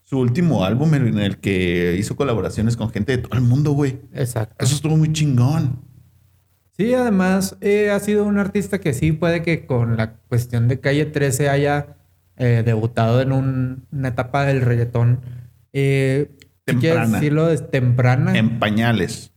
su 0.02 0.18
último 0.18 0.64
álbum 0.64 0.92
en 0.94 1.18
el 1.18 1.38
que 1.38 1.96
hizo 1.98 2.14
colaboraciones 2.16 2.76
con 2.76 2.90
gente 2.90 3.16
de 3.16 3.22
todo 3.22 3.34
el 3.38 3.42
mundo, 3.44 3.72
güey. 3.72 4.00
Exacto. 4.12 4.62
Eso 4.62 4.74
estuvo 4.74 4.96
muy 4.96 5.12
chingón. 5.12 5.80
Sí, 6.76 6.92
además 6.92 7.56
eh, 7.62 7.90
ha 7.90 7.98
sido 8.00 8.24
un 8.24 8.36
artista 8.38 8.80
que 8.80 8.92
sí 8.92 9.12
puede 9.12 9.40
que 9.42 9.64
con 9.64 9.96
la 9.96 10.14
cuestión 10.28 10.68
de 10.68 10.78
Calle 10.80 11.06
13 11.06 11.48
haya 11.48 11.96
eh, 12.36 12.62
debutado 12.66 13.22
en 13.22 13.32
un- 13.32 13.86
una 13.90 14.08
etapa 14.08 14.44
del 14.44 14.60
reggaetón. 14.60 15.20
Eh, 15.72 16.36
si 16.66 16.74
Temprana. 16.74 17.06
decirlo, 17.16 17.50
es 17.50 17.70
temprana. 17.70 18.36
En 18.36 18.58
pañales. 18.58 19.32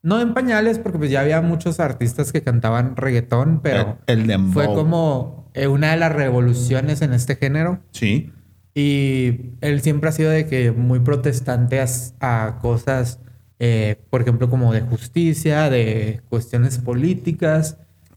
No 0.00 0.20
en 0.22 0.32
pañales, 0.32 0.78
porque 0.78 0.96
pues 0.98 1.10
ya 1.10 1.20
había 1.20 1.42
muchos 1.42 1.80
artistas 1.80 2.32
que 2.32 2.42
cantaban 2.42 2.96
reggaetón, 2.96 3.60
pero 3.62 3.98
el, 4.06 4.30
el 4.30 4.40
fue 4.52 4.66
como 4.66 5.37
eh, 5.58 5.66
una 5.66 5.90
de 5.90 5.96
las 5.96 6.12
revoluciones 6.12 7.02
en 7.02 7.12
este 7.12 7.36
género. 7.36 7.80
Sí. 7.90 8.32
Y 8.74 9.54
él 9.60 9.80
siempre 9.80 10.08
ha 10.08 10.12
sido 10.12 10.30
de 10.30 10.46
que 10.46 10.70
muy 10.70 11.00
protestante 11.00 11.82
a, 12.20 12.58
cosas, 12.60 13.18
eh, 13.58 13.96
por 14.08 14.22
ejemplo, 14.22 14.48
como 14.50 14.72
de 14.72 14.82
justicia, 14.82 15.68
de 15.68 16.20
cuestiones 16.28 16.78
políticas. 16.78 17.76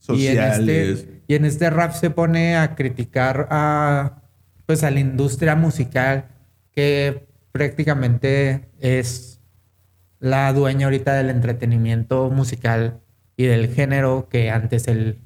Y 0.09 0.27
en, 0.27 0.35
Sociales. 0.35 0.99
este, 0.99 1.21
y 1.27 1.35
en 1.35 1.45
este 1.45 1.69
rap 1.69 1.93
se 1.93 2.09
pone 2.09 2.55
a 2.55 2.75
criticar 2.75 3.47
a, 3.49 4.21
pues, 4.65 4.83
a 4.83 4.91
la 4.91 4.99
industria 4.99 5.55
musical 5.55 6.27
que 6.71 7.27
prácticamente 7.51 8.69
es 8.79 9.39
la 10.19 10.53
dueña 10.53 10.85
ahorita 10.85 11.13
del 11.15 11.29
entretenimiento 11.29 12.29
musical 12.29 13.01
y 13.35 13.45
del 13.45 13.73
género 13.73 14.27
que 14.29 14.51
antes 14.51 14.87
él 14.87 15.19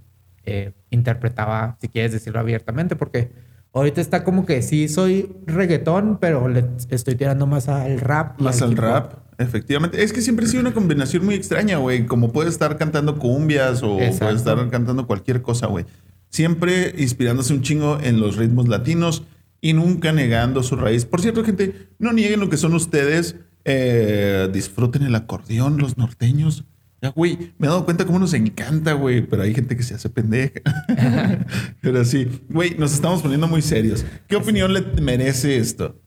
eh, 0.45 0.73
interpretaba, 0.89 1.77
si 1.81 1.87
quieres 1.89 2.11
decirlo 2.11 2.39
abiertamente, 2.39 2.95
porque 2.95 3.31
ahorita 3.73 4.01
está 4.01 4.23
como 4.23 4.45
que 4.45 4.61
sí 4.61 4.87
soy 4.87 5.31
reggaetón, 5.45 6.17
pero 6.19 6.47
le 6.47 6.65
estoy 6.89 7.15
tirando 7.15 7.45
más 7.47 7.67
al 7.69 7.99
rap. 7.99 8.39
y 8.39 8.43
Más 8.43 8.61
al 8.61 8.71
hop. 8.71 8.79
rap, 8.79 9.13
efectivamente. 9.37 10.01
Es 10.03 10.13
que 10.13 10.21
siempre 10.21 10.45
ha 10.45 10.49
sido 10.49 10.61
una 10.61 10.73
combinación 10.73 11.25
muy 11.25 11.35
extraña, 11.35 11.77
güey. 11.77 12.05
Como 12.05 12.31
puede 12.31 12.49
estar 12.49 12.77
cantando 12.77 13.17
cumbias 13.19 13.83
o 13.83 13.95
puede 13.97 14.07
Exacto. 14.07 14.35
estar 14.35 14.69
cantando 14.69 15.05
cualquier 15.07 15.41
cosa, 15.41 15.67
güey. 15.67 15.85
Siempre 16.29 16.93
inspirándose 16.97 17.53
un 17.53 17.61
chingo 17.61 17.99
en 18.01 18.19
los 18.19 18.35
ritmos 18.37 18.67
latinos 18.67 19.23
y 19.61 19.73
nunca 19.73 20.11
negando 20.11 20.63
su 20.63 20.75
raíz. 20.75 21.05
Por 21.05 21.21
cierto, 21.21 21.43
gente, 21.43 21.89
no 21.99 22.13
nieguen 22.13 22.39
lo 22.39 22.49
que 22.49 22.57
son 22.57 22.73
ustedes. 22.73 23.35
Eh, 23.63 24.47
disfruten 24.53 25.01
el 25.03 25.15
acordeón, 25.15 25.77
los 25.77 25.97
norteños. 25.97 26.65
Güey, 27.15 27.53
me 27.57 27.67
he 27.67 27.69
dado 27.69 27.85
cuenta 27.85 28.05
cómo 28.05 28.19
nos 28.19 28.33
encanta, 28.33 28.93
güey, 28.93 29.21
pero 29.21 29.43
hay 29.43 29.53
gente 29.53 29.77
que 29.77 29.83
se 29.83 29.93
hace 29.93 30.09
pendeja. 30.09 30.61
pero 31.81 32.03
sí, 32.03 32.41
güey, 32.49 32.75
nos 32.77 32.93
estamos 32.93 33.21
poniendo 33.21 33.47
muy 33.47 33.61
serios. 33.61 34.05
¿Qué 34.27 34.35
opinión 34.35 34.73
le 34.73 34.81
merece 35.01 35.57
esto? 35.57 36.01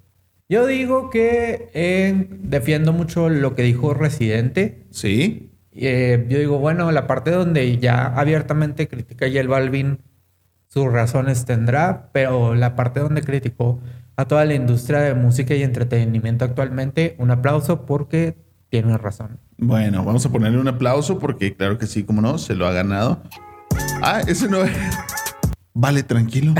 Yo 0.48 0.66
digo 0.66 1.10
que 1.10 1.70
eh, 1.74 2.26
defiendo 2.30 2.92
mucho 2.92 3.28
lo 3.28 3.54
que 3.54 3.62
dijo 3.62 3.94
Residente. 3.94 4.86
¿Sí? 4.90 5.50
Eh, 5.72 6.26
yo 6.28 6.38
digo, 6.38 6.58
bueno, 6.58 6.90
la 6.90 7.06
parte 7.06 7.30
donde 7.30 7.78
ya 7.78 8.06
abiertamente 8.06 8.88
critica 8.88 9.26
a 9.26 9.28
J 9.28 9.46
Balvin, 9.46 10.00
sus 10.66 10.90
razones 10.90 11.44
tendrá, 11.44 12.10
pero 12.12 12.54
la 12.54 12.76
parte 12.76 13.00
donde 13.00 13.22
criticó 13.22 13.80
a 14.16 14.26
toda 14.26 14.44
la 14.44 14.54
industria 14.54 15.00
de 15.00 15.14
música 15.14 15.54
y 15.54 15.62
entretenimiento 15.62 16.44
actualmente, 16.44 17.14
un 17.18 17.30
aplauso 17.30 17.86
porque 17.86 18.36
tiene 18.70 18.96
razón. 18.98 19.38
Bueno, 19.56 20.04
vamos 20.04 20.24
a 20.26 20.30
ponerle 20.30 20.58
un 20.58 20.68
aplauso 20.68 21.18
porque 21.18 21.54
claro 21.54 21.78
que 21.78 21.86
sí, 21.86 22.04
como 22.04 22.20
no, 22.20 22.38
se 22.38 22.54
lo 22.54 22.66
ha 22.66 22.72
ganado. 22.72 23.22
Ah, 24.02 24.22
ese 24.26 24.48
no 24.48 24.62
es. 24.62 24.72
Vale, 25.74 26.02
tranquilo. 26.02 26.54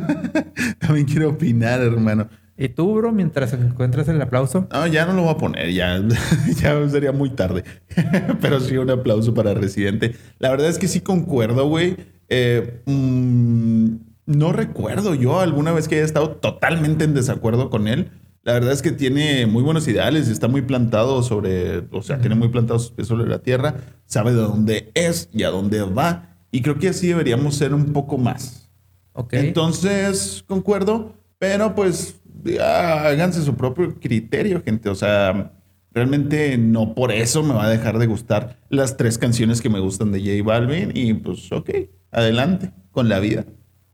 También 0.78 1.06
quiero 1.06 1.30
opinar, 1.30 1.80
hermano. 1.80 2.28
¿Y 2.56 2.68
tú, 2.68 2.94
bro, 2.94 3.10
mientras 3.10 3.52
encuentras 3.52 4.06
el 4.08 4.22
aplauso? 4.22 4.68
No, 4.72 4.86
ya 4.86 5.06
no 5.06 5.14
lo 5.14 5.22
voy 5.22 5.32
a 5.32 5.38
poner, 5.38 5.72
ya, 5.72 6.00
ya 6.60 6.88
sería 6.88 7.10
muy 7.10 7.30
tarde. 7.30 7.64
Pero 8.40 8.60
sí, 8.60 8.76
un 8.76 8.90
aplauso 8.90 9.34
para 9.34 9.54
Residente. 9.54 10.14
La 10.38 10.50
verdad 10.50 10.68
es 10.68 10.78
que 10.78 10.86
sí 10.86 11.00
concuerdo, 11.00 11.68
güey. 11.68 11.96
Eh, 12.28 12.82
mm, 12.86 13.96
no 14.26 14.52
recuerdo 14.52 15.14
yo 15.14 15.40
alguna 15.40 15.72
vez 15.72 15.88
que 15.88 15.96
haya 15.96 16.04
estado 16.04 16.30
totalmente 16.30 17.04
en 17.04 17.14
desacuerdo 17.14 17.70
con 17.70 17.88
él. 17.88 18.10
La 18.44 18.52
verdad 18.52 18.72
es 18.72 18.82
que 18.82 18.92
tiene 18.92 19.46
muy 19.46 19.62
buenos 19.62 19.88
ideales 19.88 20.28
está 20.28 20.48
muy 20.48 20.60
plantado 20.60 21.22
sobre, 21.22 21.78
o 21.90 22.02
sea, 22.02 22.18
tiene 22.18 22.34
muy 22.34 22.48
plantados 22.48 22.82
sus 22.82 22.90
pies 22.92 23.08
sobre 23.08 23.26
la 23.26 23.38
tierra, 23.38 23.76
sabe 24.04 24.32
de 24.32 24.42
dónde 24.42 24.90
es 24.92 25.30
y 25.32 25.44
a 25.44 25.50
dónde 25.50 25.80
va. 25.80 26.36
Y 26.50 26.60
creo 26.60 26.78
que 26.78 26.88
así 26.90 27.08
deberíamos 27.08 27.56
ser 27.56 27.72
un 27.72 27.94
poco 27.94 28.18
más. 28.18 28.70
Ok. 29.14 29.32
Entonces, 29.32 30.44
concuerdo, 30.46 31.14
pero 31.38 31.74
pues 31.74 32.20
háganse 32.60 33.42
su 33.42 33.56
propio 33.56 33.98
criterio, 33.98 34.62
gente. 34.62 34.90
O 34.90 34.94
sea, 34.94 35.52
realmente 35.90 36.58
no 36.58 36.94
por 36.94 37.12
eso 37.12 37.42
me 37.42 37.54
va 37.54 37.64
a 37.64 37.70
dejar 37.70 37.98
de 37.98 38.06
gustar 38.06 38.58
las 38.68 38.98
tres 38.98 39.16
canciones 39.16 39.62
que 39.62 39.70
me 39.70 39.80
gustan 39.80 40.12
de 40.12 40.20
J 40.20 40.46
Balvin 40.46 40.92
y 40.94 41.14
pues 41.14 41.50
ok, 41.50 41.70
adelante 42.10 42.72
con 42.90 43.08
la 43.08 43.20
vida. 43.20 43.46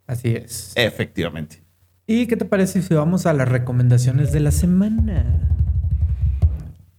Así 0.09 0.35
es. 0.35 0.73
Efectivamente. 0.75 1.63
¿Y 2.11 2.27
qué 2.27 2.37
te 2.37 2.45
parece 2.45 2.83
si 2.83 2.93
vamos 2.93 3.25
a 3.25 3.33
las 3.33 3.49
recomendaciones 3.49 4.33
de 4.33 4.41
la 4.41 4.51
semana? 4.51 5.49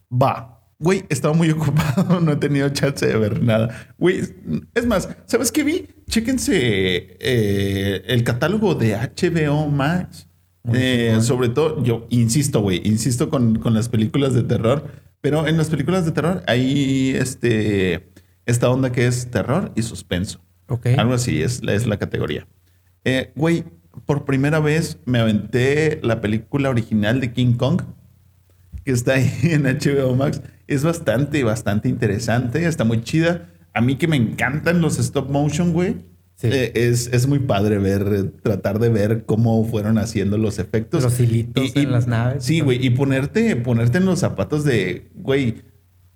Va. 0.09 0.63
Güey, 0.79 1.03
estaba 1.09 1.33
muy 1.33 1.49
ocupado, 1.51 2.21
no 2.21 2.31
he 2.31 2.35
tenido 2.37 2.69
chance 2.69 3.05
de 3.05 3.17
ver 3.17 3.43
nada. 3.43 3.93
Güey, 3.97 4.21
es 4.73 4.85
más, 4.85 5.09
¿sabes 5.25 5.51
qué 5.51 5.63
vi? 5.63 5.89
Chéquense 6.07 7.17
eh, 7.19 8.03
el 8.07 8.23
catálogo 8.23 8.73
de 8.73 8.95
HBO 8.95 9.67
Max. 9.67 10.29
Eh, 10.71 11.17
sobre 11.19 11.49
todo, 11.49 11.83
yo 11.83 12.07
insisto, 12.09 12.61
güey, 12.61 12.81
insisto 12.87 13.29
con, 13.29 13.59
con 13.59 13.73
las 13.73 13.89
películas 13.89 14.33
de 14.33 14.43
terror, 14.43 14.91
pero 15.19 15.45
en 15.45 15.57
las 15.57 15.69
películas 15.69 16.05
de 16.05 16.13
terror 16.13 16.41
hay 16.47 17.09
este, 17.17 18.13
esta 18.45 18.69
onda 18.69 18.93
que 18.93 19.07
es 19.07 19.29
terror 19.29 19.73
y 19.75 19.81
suspenso. 19.81 20.39
Ok. 20.67 20.85
Algo 20.97 21.15
así 21.15 21.41
es, 21.41 21.61
es 21.67 21.85
la 21.85 21.99
categoría. 21.99 22.47
Eh, 23.03 23.33
Güey, 23.35 23.65
por 24.05 24.25
primera 24.25 24.59
vez 24.59 24.97
me 25.05 25.19
aventé 25.19 25.99
la 26.03 26.21
película 26.21 26.69
original 26.69 27.19
de 27.19 27.33
King 27.33 27.53
Kong, 27.53 27.81
que 28.83 28.91
está 28.91 29.13
ahí 29.13 29.31
en 29.43 29.63
HBO 29.63 30.15
Max. 30.15 30.41
Es 30.67 30.83
bastante, 30.83 31.43
bastante 31.43 31.89
interesante, 31.89 32.65
está 32.65 32.83
muy 32.83 33.03
chida. 33.03 33.49
A 33.73 33.81
mí 33.81 33.95
que 33.97 34.07
me 34.07 34.17
encantan 34.17 34.81
los 34.81 34.99
stop 34.99 35.29
motion, 35.29 35.73
güey. 35.73 36.09
Sí. 36.35 36.47
eh, 36.51 36.71
es, 36.73 37.07
es 37.13 37.27
muy 37.27 37.37
padre 37.37 37.77
ver, 37.77 38.31
tratar 38.41 38.79
de 38.79 38.89
ver 38.89 39.25
cómo 39.25 39.63
fueron 39.65 39.99
haciendo 39.99 40.39
los 40.39 40.57
efectos. 40.57 41.03
Los 41.03 41.19
hilitos 41.19 41.75
en 41.75 41.91
las 41.91 42.07
naves. 42.07 42.43
Sí, 42.43 42.61
güey, 42.61 42.83
y 42.83 42.89
ponerte, 42.89 43.55
ponerte 43.57 43.99
en 43.99 44.05
los 44.05 44.19
zapatos 44.19 44.63
de, 44.63 45.11
güey, 45.13 45.61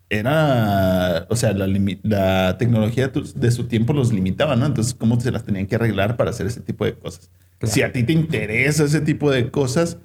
era, 0.10 1.28
o 1.30 1.36
sea, 1.36 1.54
la, 1.54 1.68
la 2.04 2.58
tecnología 2.58 3.12
de 3.36 3.52
su 3.52 3.68
tiempo 3.68 3.94
los 3.94 4.14
limitaba, 4.14 4.56
¿no? 4.56 4.66
Entonces, 4.66 4.94
¿cómo 4.94 5.20
se 5.20 5.32
las 5.32 5.44
tenían 5.44 5.68
que 5.68 5.76
arreglar 5.76 6.18
para 6.18 6.32
hacer 6.32 6.48
ese 6.48 6.62
tipo 6.62 6.86
de 6.86 6.96
cosas? 6.96 7.30
Claro. 7.60 7.74
Si 7.74 7.82
a 7.82 7.92
ti 7.92 8.04
te 8.04 8.14
interesa 8.14 8.84
ese 8.84 9.02
tipo 9.02 9.32
de 9.32 9.50
cosas, 9.52 9.98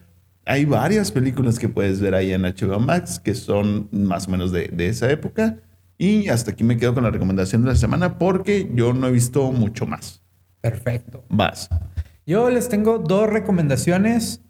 hay 0.46 0.64
varias 0.64 1.10
películas 1.12 1.58
que 1.58 1.68
puedes 1.68 2.00
ver 2.00 2.14
ahí 2.14 2.32
en 2.32 2.42
HBO 2.42 2.80
Max 2.80 3.18
que 3.20 3.34
son 3.34 3.88
más 3.92 4.28
o 4.28 4.30
menos 4.30 4.52
de, 4.52 4.68
de 4.68 4.88
esa 4.88 5.10
época. 5.10 5.56
Y 5.98 6.28
hasta 6.28 6.52
aquí 6.52 6.64
me 6.64 6.76
quedo 6.78 6.94
con 6.94 7.04
la 7.04 7.10
recomendación 7.10 7.62
de 7.62 7.68
la 7.68 7.74
semana 7.76 8.18
porque 8.18 8.70
yo 8.74 8.92
no 8.94 9.06
he 9.08 9.12
visto 9.12 9.52
mucho 9.52 9.86
más. 9.86 10.22
Perfecto. 10.60 11.24
Vas. 11.28 11.68
Yo 12.26 12.48
les 12.50 12.68
tengo 12.68 12.98
dos 12.98 13.28
recomendaciones. 13.28 14.40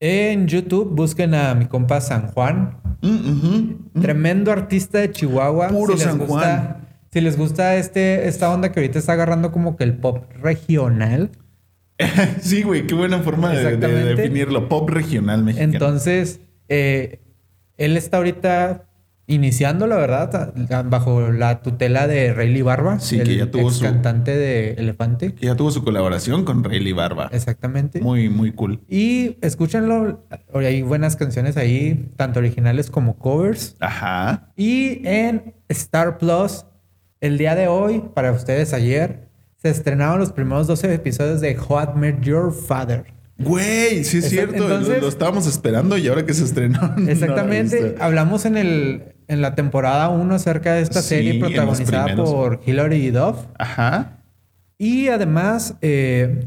En 0.00 0.46
YouTube 0.48 0.90
busquen 0.94 1.34
a 1.34 1.54
mi 1.54 1.66
compa 1.66 2.00
San 2.00 2.28
Juan. 2.32 2.78
Mm, 3.02 3.08
ujú. 3.30 4.00
Tremendo 4.00 4.50
artista 4.50 4.98
de 4.98 5.10
Chihuahua. 5.10 5.68
Puro 5.68 5.92
les 5.94 6.02
San 6.02 6.18
gusta- 6.18 6.26
Juan. 6.34 6.76
Si 7.12 7.20
les 7.20 7.36
gusta 7.36 7.74
este, 7.76 8.28
esta 8.28 8.50
onda 8.52 8.70
que 8.72 8.80
ahorita 8.80 8.98
está 8.98 9.12
agarrando 9.14 9.50
como 9.52 9.76
que 9.76 9.84
el 9.84 9.94
pop 9.96 10.24
regional. 10.40 11.30
Sí, 12.40 12.62
güey, 12.62 12.86
qué 12.86 12.94
buena 12.94 13.20
forma 13.20 13.50
de, 13.50 13.76
definirlo. 13.76 14.68
Pop 14.68 14.88
regional 14.90 15.44
mexicano. 15.44 15.72
Entonces, 15.72 16.40
eh, 16.68 17.20
él 17.76 17.96
está 17.96 18.18
ahorita 18.18 18.86
iniciando, 19.26 19.86
la 19.86 19.96
verdad, 19.96 20.52
bajo 20.86 21.30
la 21.30 21.62
tutela 21.62 22.08
de 22.08 22.34
Rayleigh 22.34 22.62
Barba. 22.62 22.98
Sí, 22.98 23.20
el 23.20 23.28
que 23.28 23.36
ya 23.36 23.50
tuvo 23.50 23.68
ex 23.68 23.76
su- 23.76 23.84
cantante 23.84 24.36
de 24.36 24.72
Elefante. 24.72 25.34
Que 25.34 25.46
ya 25.46 25.54
tuvo 25.54 25.70
su 25.70 25.84
colaboración 25.84 26.44
con 26.44 26.64
Rayleigh 26.64 26.94
Barba. 26.94 27.30
Exactamente. 27.32 28.00
Muy, 28.00 28.28
muy 28.28 28.50
cool. 28.52 28.80
Y 28.88 29.36
escúchenlo, 29.40 30.26
hay 30.52 30.82
buenas 30.82 31.14
canciones 31.14 31.56
ahí, 31.56 32.10
tanto 32.16 32.40
originales 32.40 32.90
como 32.90 33.18
covers. 33.18 33.76
Ajá. 33.78 34.52
Y 34.56 35.06
en 35.06 35.54
Star 35.68 36.18
Plus, 36.18 36.66
el 37.20 37.38
día 37.38 37.54
de 37.54 37.68
hoy, 37.68 38.02
para 38.12 38.32
ustedes 38.32 38.72
ayer, 38.74 39.29
se 39.62 39.70
estrenaron 39.70 40.18
los 40.18 40.32
primeros 40.32 40.66
12 40.66 40.94
episodios 40.94 41.40
de 41.40 41.56
How 41.58 41.80
I 41.94 41.98
Met 41.98 42.20
Your 42.22 42.52
Father. 42.52 43.04
Güey, 43.38 44.04
sí 44.04 44.18
es 44.18 44.28
cierto. 44.28 44.56
lo- 44.58 44.64
entonces- 44.76 45.00
lo, 45.02 45.08
estábamos 45.08 45.46
esperando 45.46 45.96
y 45.96 46.06
ahora 46.08 46.26
que 46.26 46.34
se 46.34 46.44
estrenó. 46.44 46.94
Exactamente. 47.08 47.82
visto. 47.82 48.02
Hablamos 48.02 48.44
en, 48.44 48.56
el, 48.58 49.02
en 49.28 49.40
la 49.40 49.54
temporada 49.54 50.08
1 50.10 50.34
acerca 50.34 50.74
de 50.74 50.82
esta 50.82 51.00
Sí, 51.02 51.08
serie 51.08 51.40
protagonizada 51.40 52.14
por 52.16 52.60
Hilary 52.66 53.10
Duff. 53.10 53.36
Ajá. 53.58 54.18
Y 54.76 55.08
además, 55.08 55.74
eh, 55.82 56.44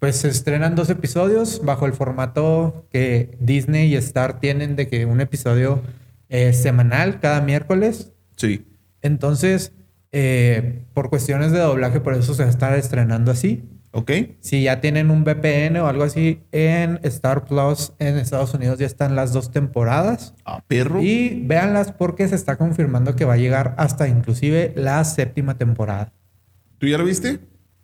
pues 0.00 0.16
se 0.16 0.28
estrenan 0.28 0.74
dos 0.74 0.90
episodios 0.90 1.62
bajo 1.64 1.86
el 1.86 1.92
formato 1.92 2.86
que 2.90 3.36
Disney 3.40 3.92
y 3.92 3.96
Star 3.96 4.40
tienen 4.40 4.74
de 4.76 4.88
que 4.88 5.04
un 5.06 5.20
episodio 5.20 5.80
eh, 6.28 6.52
semanal 6.54 7.20
cada 7.20 7.40
miércoles. 7.40 8.10
Sí. 8.36 8.66
Entonces, 9.00 9.72
Eh, 10.12 10.84
por 10.94 11.08
cuestiones 11.08 11.52
de 11.52 11.58
doblaje, 11.58 12.00
por 12.00 12.14
eso 12.14 12.34
se 12.34 12.42
va 12.42 12.48
a 12.48 12.50
estar 12.50 12.78
estrenando 12.78 13.30
así. 13.30 13.64
¿Ok? 13.94 14.10
Si 14.40 14.62
ya 14.62 14.80
tienen 14.80 15.10
un 15.10 15.22
VPN 15.22 15.76
o 15.80 15.86
algo 15.86 16.04
así, 16.04 16.42
en 16.50 16.98
Star 17.02 17.44
Plus 17.44 17.92
en 17.98 18.16
Estados 18.16 18.54
Unidos 18.54 18.78
ya 18.78 18.86
están 18.86 19.16
las 19.16 19.32
dos 19.32 19.50
temporadas. 19.50 20.34
Ah, 20.46 20.62
perro. 20.66 21.02
Y 21.02 21.42
véanlas 21.44 21.92
porque 21.92 22.26
se 22.28 22.34
está 22.34 22.56
confirmando 22.56 23.16
que 23.16 23.26
va 23.26 23.34
a 23.34 23.36
llegar 23.36 23.74
hasta 23.76 24.08
inclusive 24.08 24.72
la 24.76 25.04
séptima 25.04 25.58
temporada. 25.58 26.12
¿Tú 26.78 26.86
ya 26.86 26.96
lo 26.96 27.04
viste? 27.04 27.40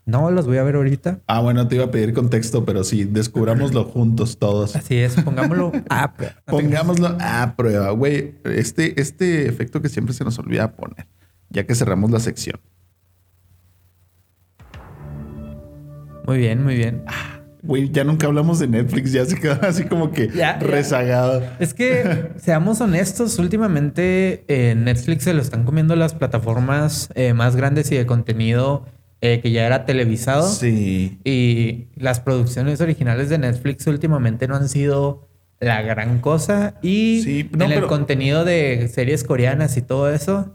No, 0.08 0.30
los 0.30 0.46
voy 0.46 0.56
a 0.56 0.62
ver 0.62 0.76
ahorita. 0.76 1.20
Ah, 1.26 1.40
bueno, 1.40 1.68
te 1.68 1.74
iba 1.74 1.84
a 1.84 1.90
pedir 1.90 2.14
contexto, 2.14 2.64
pero 2.64 2.82
sí, 2.82 3.04
descubrámoslo 3.04 3.84
juntos 3.92 4.38
todos. 4.38 4.74
Así 4.74 4.96
es, 4.96 5.16
pongámoslo 5.16 5.70
a 5.90 6.14
prueba. 6.14 6.34
Pongámoslo 6.46 7.18
a 7.20 7.54
prueba, 7.54 7.90
güey. 7.90 8.36
Este, 8.44 8.98
este 8.98 9.46
efecto 9.46 9.82
que 9.82 9.90
siempre 9.90 10.14
se 10.14 10.24
nos 10.24 10.38
olvida 10.38 10.72
poner, 10.72 11.06
ya 11.50 11.64
que 11.66 11.74
cerramos 11.74 12.10
la 12.10 12.20
sección. 12.20 12.58
Muy 16.26 16.38
bien, 16.38 16.62
muy 16.62 16.76
bien. 16.76 17.04
Güey, 17.62 17.90
ya 17.90 18.04
nunca 18.04 18.26
hablamos 18.26 18.58
de 18.58 18.68
Netflix, 18.68 19.12
ya 19.12 19.24
se 19.24 19.38
quedó 19.40 19.58
así 19.62 19.84
como 19.84 20.12
que 20.12 20.28
Ya, 20.28 20.34
ya. 20.34 20.58
rezagado. 20.58 21.42
Es 21.58 21.74
que, 21.74 22.30
seamos 22.36 22.80
honestos, 22.80 23.38
últimamente 23.38 24.44
eh, 24.48 24.74
Netflix 24.76 25.24
se 25.24 25.34
lo 25.34 25.42
están 25.42 25.64
comiendo 25.64 25.96
las 25.96 26.14
plataformas 26.14 27.08
eh, 27.14 27.32
más 27.34 27.56
grandes 27.56 27.90
y 27.90 27.96
de 27.96 28.06
contenido 28.06 28.84
eh, 29.20 29.40
que 29.40 29.50
ya 29.50 29.66
era 29.66 29.86
televisado. 29.86 30.48
Sí. 30.48 31.18
Y 31.24 31.88
las 31.96 32.20
producciones 32.20 32.80
originales 32.80 33.28
de 33.30 33.38
Netflix 33.38 33.86
últimamente 33.86 34.46
no 34.46 34.54
han 34.54 34.68
sido 34.68 35.26
la 35.58 35.82
gran 35.82 36.20
cosa. 36.20 36.74
Y 36.82 37.22
Sí, 37.24 37.50
no, 37.56 37.64
en 37.64 37.72
el 37.72 37.76
pero- 37.78 37.88
contenido 37.88 38.44
de 38.44 38.88
series 38.92 39.24
coreanas 39.24 39.76
y 39.76 39.82
todo 39.82 40.12
eso, 40.12 40.54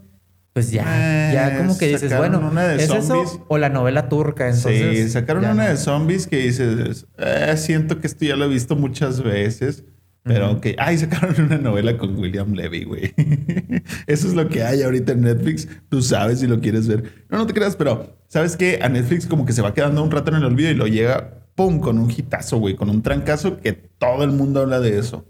pues 0.54 0.70
ya, 0.70 0.84
Eh, 1.30 1.34
ya 1.34 1.58
como 1.58 1.76
que 1.76 1.88
dices, 1.88 2.16
bueno, 2.16 2.38
una 2.50 2.66
de 2.66 2.76
¿es 2.82 2.86
zombies. 2.88 3.28
eso 3.32 3.44
o 3.48 3.58
la 3.58 3.68
novela 3.68 4.08
turca? 4.08 4.48
Entonces, 4.48 4.98
sí, 4.98 5.10
sacaron 5.10 5.42
ya 5.42 5.52
una 5.52 5.68
de 5.68 5.76
zombies 5.76 6.26
que 6.26 6.38
dices, 6.38 7.06
"Eh, 7.18 7.54
siento 7.58 8.00
que 8.00 8.06
esto 8.06 8.24
ya 8.24 8.36
lo 8.36 8.46
he 8.46 8.48
visto 8.48 8.74
muchas 8.76 9.22
veces. 9.22 9.84
Pero 10.26 10.52
Ujú. 10.52 10.60
que, 10.62 10.74
ay, 10.78 10.96
sacaron 10.96 11.38
una 11.38 11.58
novela 11.58 11.98
con 11.98 12.16
William 12.16 12.54
Levy, 12.54 12.84
güey. 12.84 13.12
Eso 14.06 14.26
es 14.26 14.32
lo 14.32 14.48
que 14.48 14.62
hay 14.62 14.80
ahorita 14.82 15.12
en 15.12 15.20
Netflix. 15.20 15.68
Tú 15.90 16.00
sabes 16.00 16.40
si 16.40 16.46
lo 16.46 16.60
quieres 16.60 16.88
ver. 16.88 17.26
No, 17.28 17.36
no 17.36 17.46
te 17.46 17.52
creas, 17.52 17.76
pero 17.76 18.16
¿sabes 18.28 18.56
qué? 18.56 18.78
A 18.80 18.88
Netflix 18.88 19.26
como 19.26 19.44
que 19.44 19.52
se 19.52 19.60
va 19.60 19.74
quedando 19.74 20.02
un 20.02 20.10
rato 20.10 20.30
en 20.30 20.38
el 20.38 20.44
olvido 20.46 20.70
y 20.70 20.74
lo 20.74 20.86
llega, 20.86 21.42
pum, 21.54 21.78
con 21.78 21.98
un 21.98 22.10
hitazo, 22.10 22.56
güey, 22.56 22.74
con 22.74 22.88
un 22.88 23.02
trancazo 23.02 23.58
que 23.60 23.74
todo 23.74 24.24
el 24.24 24.30
mundo 24.30 24.60
habla 24.62 24.80
de 24.80 24.98
eso. 24.98 25.26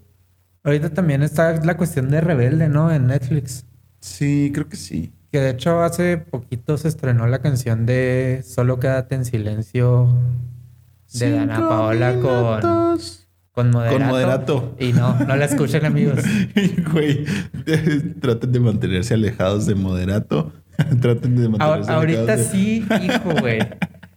Ahorita 0.63 0.91
también 0.91 1.25
está 1.25 1.61
la 1.65 1.77
cuestión 1.77 2.09
de 2.09 2.21
Rebelde, 2.21 2.69
¿no? 2.69 2.93
En 2.93 3.09
Netflix. 3.09 3.67
Sí, 4.05 4.51
creo 4.53 4.69
que 4.69 4.77
sí. 4.77 5.15
Que 5.33 5.41
de 5.41 5.51
hecho 5.51 5.83
hace 5.83 6.19
poquito 6.19 6.77
se 6.77 6.89
estrenó 6.89 7.27
la 7.27 7.39
canción 7.39 7.87
de 7.87 8.43
Solo 8.47 8.79
quédate 8.79 9.15
en 9.15 9.25
silencio 9.25 10.09
de 11.15 11.31
Dana 11.31 11.57
Cinco 11.57 11.69
Paola 11.71 12.13
con, 12.21 12.23
minutos. 12.83 13.27
con 13.53 13.71
Moderato. 13.71 13.99
Con 13.99 14.07
Moderato. 14.09 14.77
Y 14.79 14.93
no, 14.93 15.19
no 15.21 15.37
la 15.37 15.47
escuchen 15.47 15.87
amigos. 15.87 16.21
Güey, 16.93 17.25
traten 18.21 18.53
de 18.53 18.61
mantenerse 18.61 19.15
alejados 19.15 19.65
de 19.65 19.75
moderato. 19.75 20.53
traten 21.01 21.37
de 21.37 21.47
A- 21.47 21.49
mantenerse 21.49 21.91
ahorita 21.93 22.21
alejados 22.21 22.53
de- 22.53 22.59
sí, 22.59 22.87
hijo, 23.03 23.31
güey. 23.41 23.59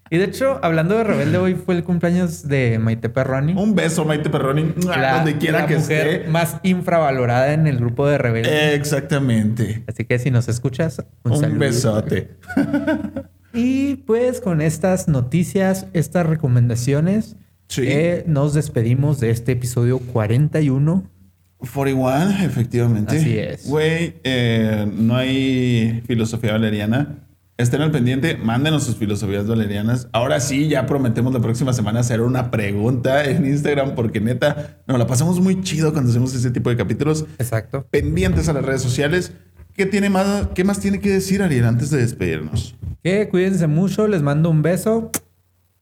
Y 0.10 0.18
de 0.18 0.26
hecho, 0.26 0.60
hablando 0.64 0.98
de 0.98 1.04
Rebelde, 1.04 1.38
hoy 1.38 1.56
fue 1.56 1.76
el 1.76 1.84
cumpleaños 1.84 2.48
de 2.48 2.80
Maite 2.80 3.10
Perroni. 3.10 3.54
Un 3.54 3.76
beso, 3.76 4.06
Maite 4.06 4.30
Perroni, 4.30 4.74
la, 4.86 5.16
donde 5.18 5.38
quiera 5.38 5.66
que 5.68 5.78
mujer 5.78 6.08
esté. 6.08 6.30
más 6.30 6.58
infravalorada 6.64 7.54
en 7.54 7.68
el 7.68 7.78
grupo 7.78 8.08
de 8.08 8.18
Rebelde. 8.18 8.76
Exactamente. 8.76 9.84
Así 9.88 10.06
que 10.06 10.18
si 10.20 10.32
nos 10.32 10.48
escuchas, 10.48 11.04
un, 11.24 11.34
Un, 11.34 11.40
saludo. 11.40 11.60
besote. 11.60 12.30
Y 13.54 13.96
pues 14.06 14.40
con 14.40 14.62
estas 14.62 15.08
noticias, 15.08 15.88
estas 15.94 16.26
recomendaciones, 16.28 17.38
Sí. 17.70 17.84
eh, 17.88 18.24
nos 18.28 18.54
despedimos 18.54 19.20
de 19.20 19.32
este 19.32 19.54
episodio 19.54 19.98
41. 20.00 21.10
41, 21.58 22.46
efectivamente. 22.46 23.18
Así 23.18 23.38
es. 23.40 23.68
Güey, 23.68 24.16
eh, 24.24 24.86
no 24.94 25.16
hay 25.16 26.04
filosofía 26.06 26.52
valeriana. 26.52 27.27
Estén 27.58 27.82
al 27.82 27.90
pendiente, 27.90 28.38
mándenos 28.38 28.84
sus 28.84 28.98
filosofías 28.98 29.48
valerianas. 29.48 30.10
Ahora 30.14 30.40
sí, 30.40 30.68
ya 30.68 30.86
prometemos 30.86 31.34
la 31.34 31.40
próxima 31.40 31.74
semana 31.74 32.02
hacer 32.02 32.22
una 32.22 32.52
pregunta 32.52 33.26
en 33.26 33.48
Instagram, 33.48 33.96
porque 33.96 34.22
neta, 34.22 34.78
nos 34.86 35.00
la 35.00 35.08
pasamos 35.08 35.40
muy 35.40 35.60
chido 35.62 35.92
cuando 35.92 36.12
hacemos 36.12 36.36
ese 36.36 36.52
tipo 36.52 36.70
de 36.70 36.78
capítulos. 36.78 37.26
Exacto. 37.40 37.88
Pendientes 37.90 38.48
a 38.48 38.54
las 38.54 38.64
redes 38.64 38.84
sociales. 38.84 39.32
¿Qué, 39.74 39.88
tiene 39.88 40.12
más, 40.12 40.50
¿Qué 40.54 40.64
más 40.64 40.80
tiene 40.80 41.00
que 41.00 41.10
decir 41.10 41.42
Ariel 41.42 41.66
antes 41.66 41.90
de 41.90 41.98
despedirnos? 41.98 42.76
Que 43.04 43.28
cuídense 43.28 43.66
mucho, 43.66 44.08
les 44.08 44.22
mando 44.22 44.52
un 44.52 44.62
beso 44.62 45.10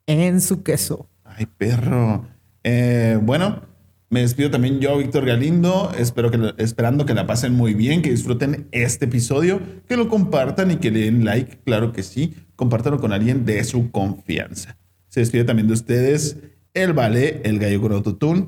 en 0.08 0.40
su 0.40 0.64
queso. 0.64 1.10
Ay, 1.26 1.46
perro. 1.46 2.26
Eh, 2.64 3.20
bueno, 3.22 3.64
me 4.10 4.22
despido 4.22 4.52
también 4.52 4.80
yo, 4.80 4.98
Víctor 4.98 5.26
Galindo. 5.26 5.92
Espero 5.98 6.32
que, 6.32 6.54
esperando 6.58 7.06
que 7.06 7.14
la 7.14 7.26
pasen 7.26 7.54
muy 7.54 7.74
bien, 7.74 8.02
que 8.02 8.12
disfruten 8.12 8.68
este 8.72 9.06
episodio, 9.06 9.60
que 9.88 9.98
lo 9.98 10.10
compartan 10.10 10.72
y 10.72 10.78
que 10.78 10.92
le 10.92 11.02
den 11.02 11.26
like, 11.26 11.60
claro 11.66 11.92
que 11.92 12.04
sí. 12.04 12.36
Compártanlo 12.56 13.00
con 13.00 13.12
alguien 13.12 13.46
de 13.46 13.64
su 13.64 13.92
confianza. 13.92 14.78
Se 15.08 15.22
despide 15.22 15.44
también 15.44 15.68
de 15.68 15.74
ustedes 15.74 16.38
el 16.74 16.94
Vale, 16.94 17.42
el 17.44 17.58
gallo 17.58 17.82
con 17.82 17.94
autotune. 17.94 18.48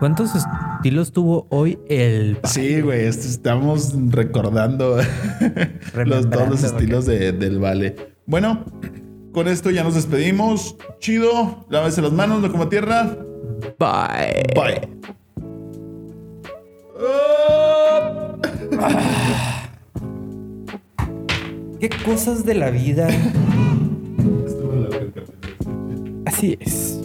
¿Cuántos 0.00 0.34
estilos 0.84 1.12
tuvo 1.12 1.46
hoy 1.48 1.78
el... 1.88 2.36
Sí, 2.44 2.82
güey, 2.82 3.06
estamos 3.06 3.94
recordando 4.10 4.98
los, 6.04 6.28
todos 6.28 6.50
los 6.50 6.62
estilos 6.62 7.06
de- 7.06 7.32
del 7.32 7.58
Vale. 7.58 7.96
Bueno, 8.26 8.66
con 9.32 9.48
esto 9.48 9.70
ya 9.70 9.82
nos 9.82 9.94
despedimos. 9.94 10.76
Chido, 10.98 11.64
lávese 11.70 12.02
las 12.02 12.12
manos, 12.12 12.42
no 12.42 12.52
como 12.52 12.68
tierra. 12.68 13.16
Bye. 13.78 14.42
Bye. 14.54 14.88
¿Qué 21.80 21.88
cosas 22.04 22.44
de 22.44 22.54
la 22.54 22.68
vida? 22.70 23.08
Así 26.26 26.56
es. 26.60 27.00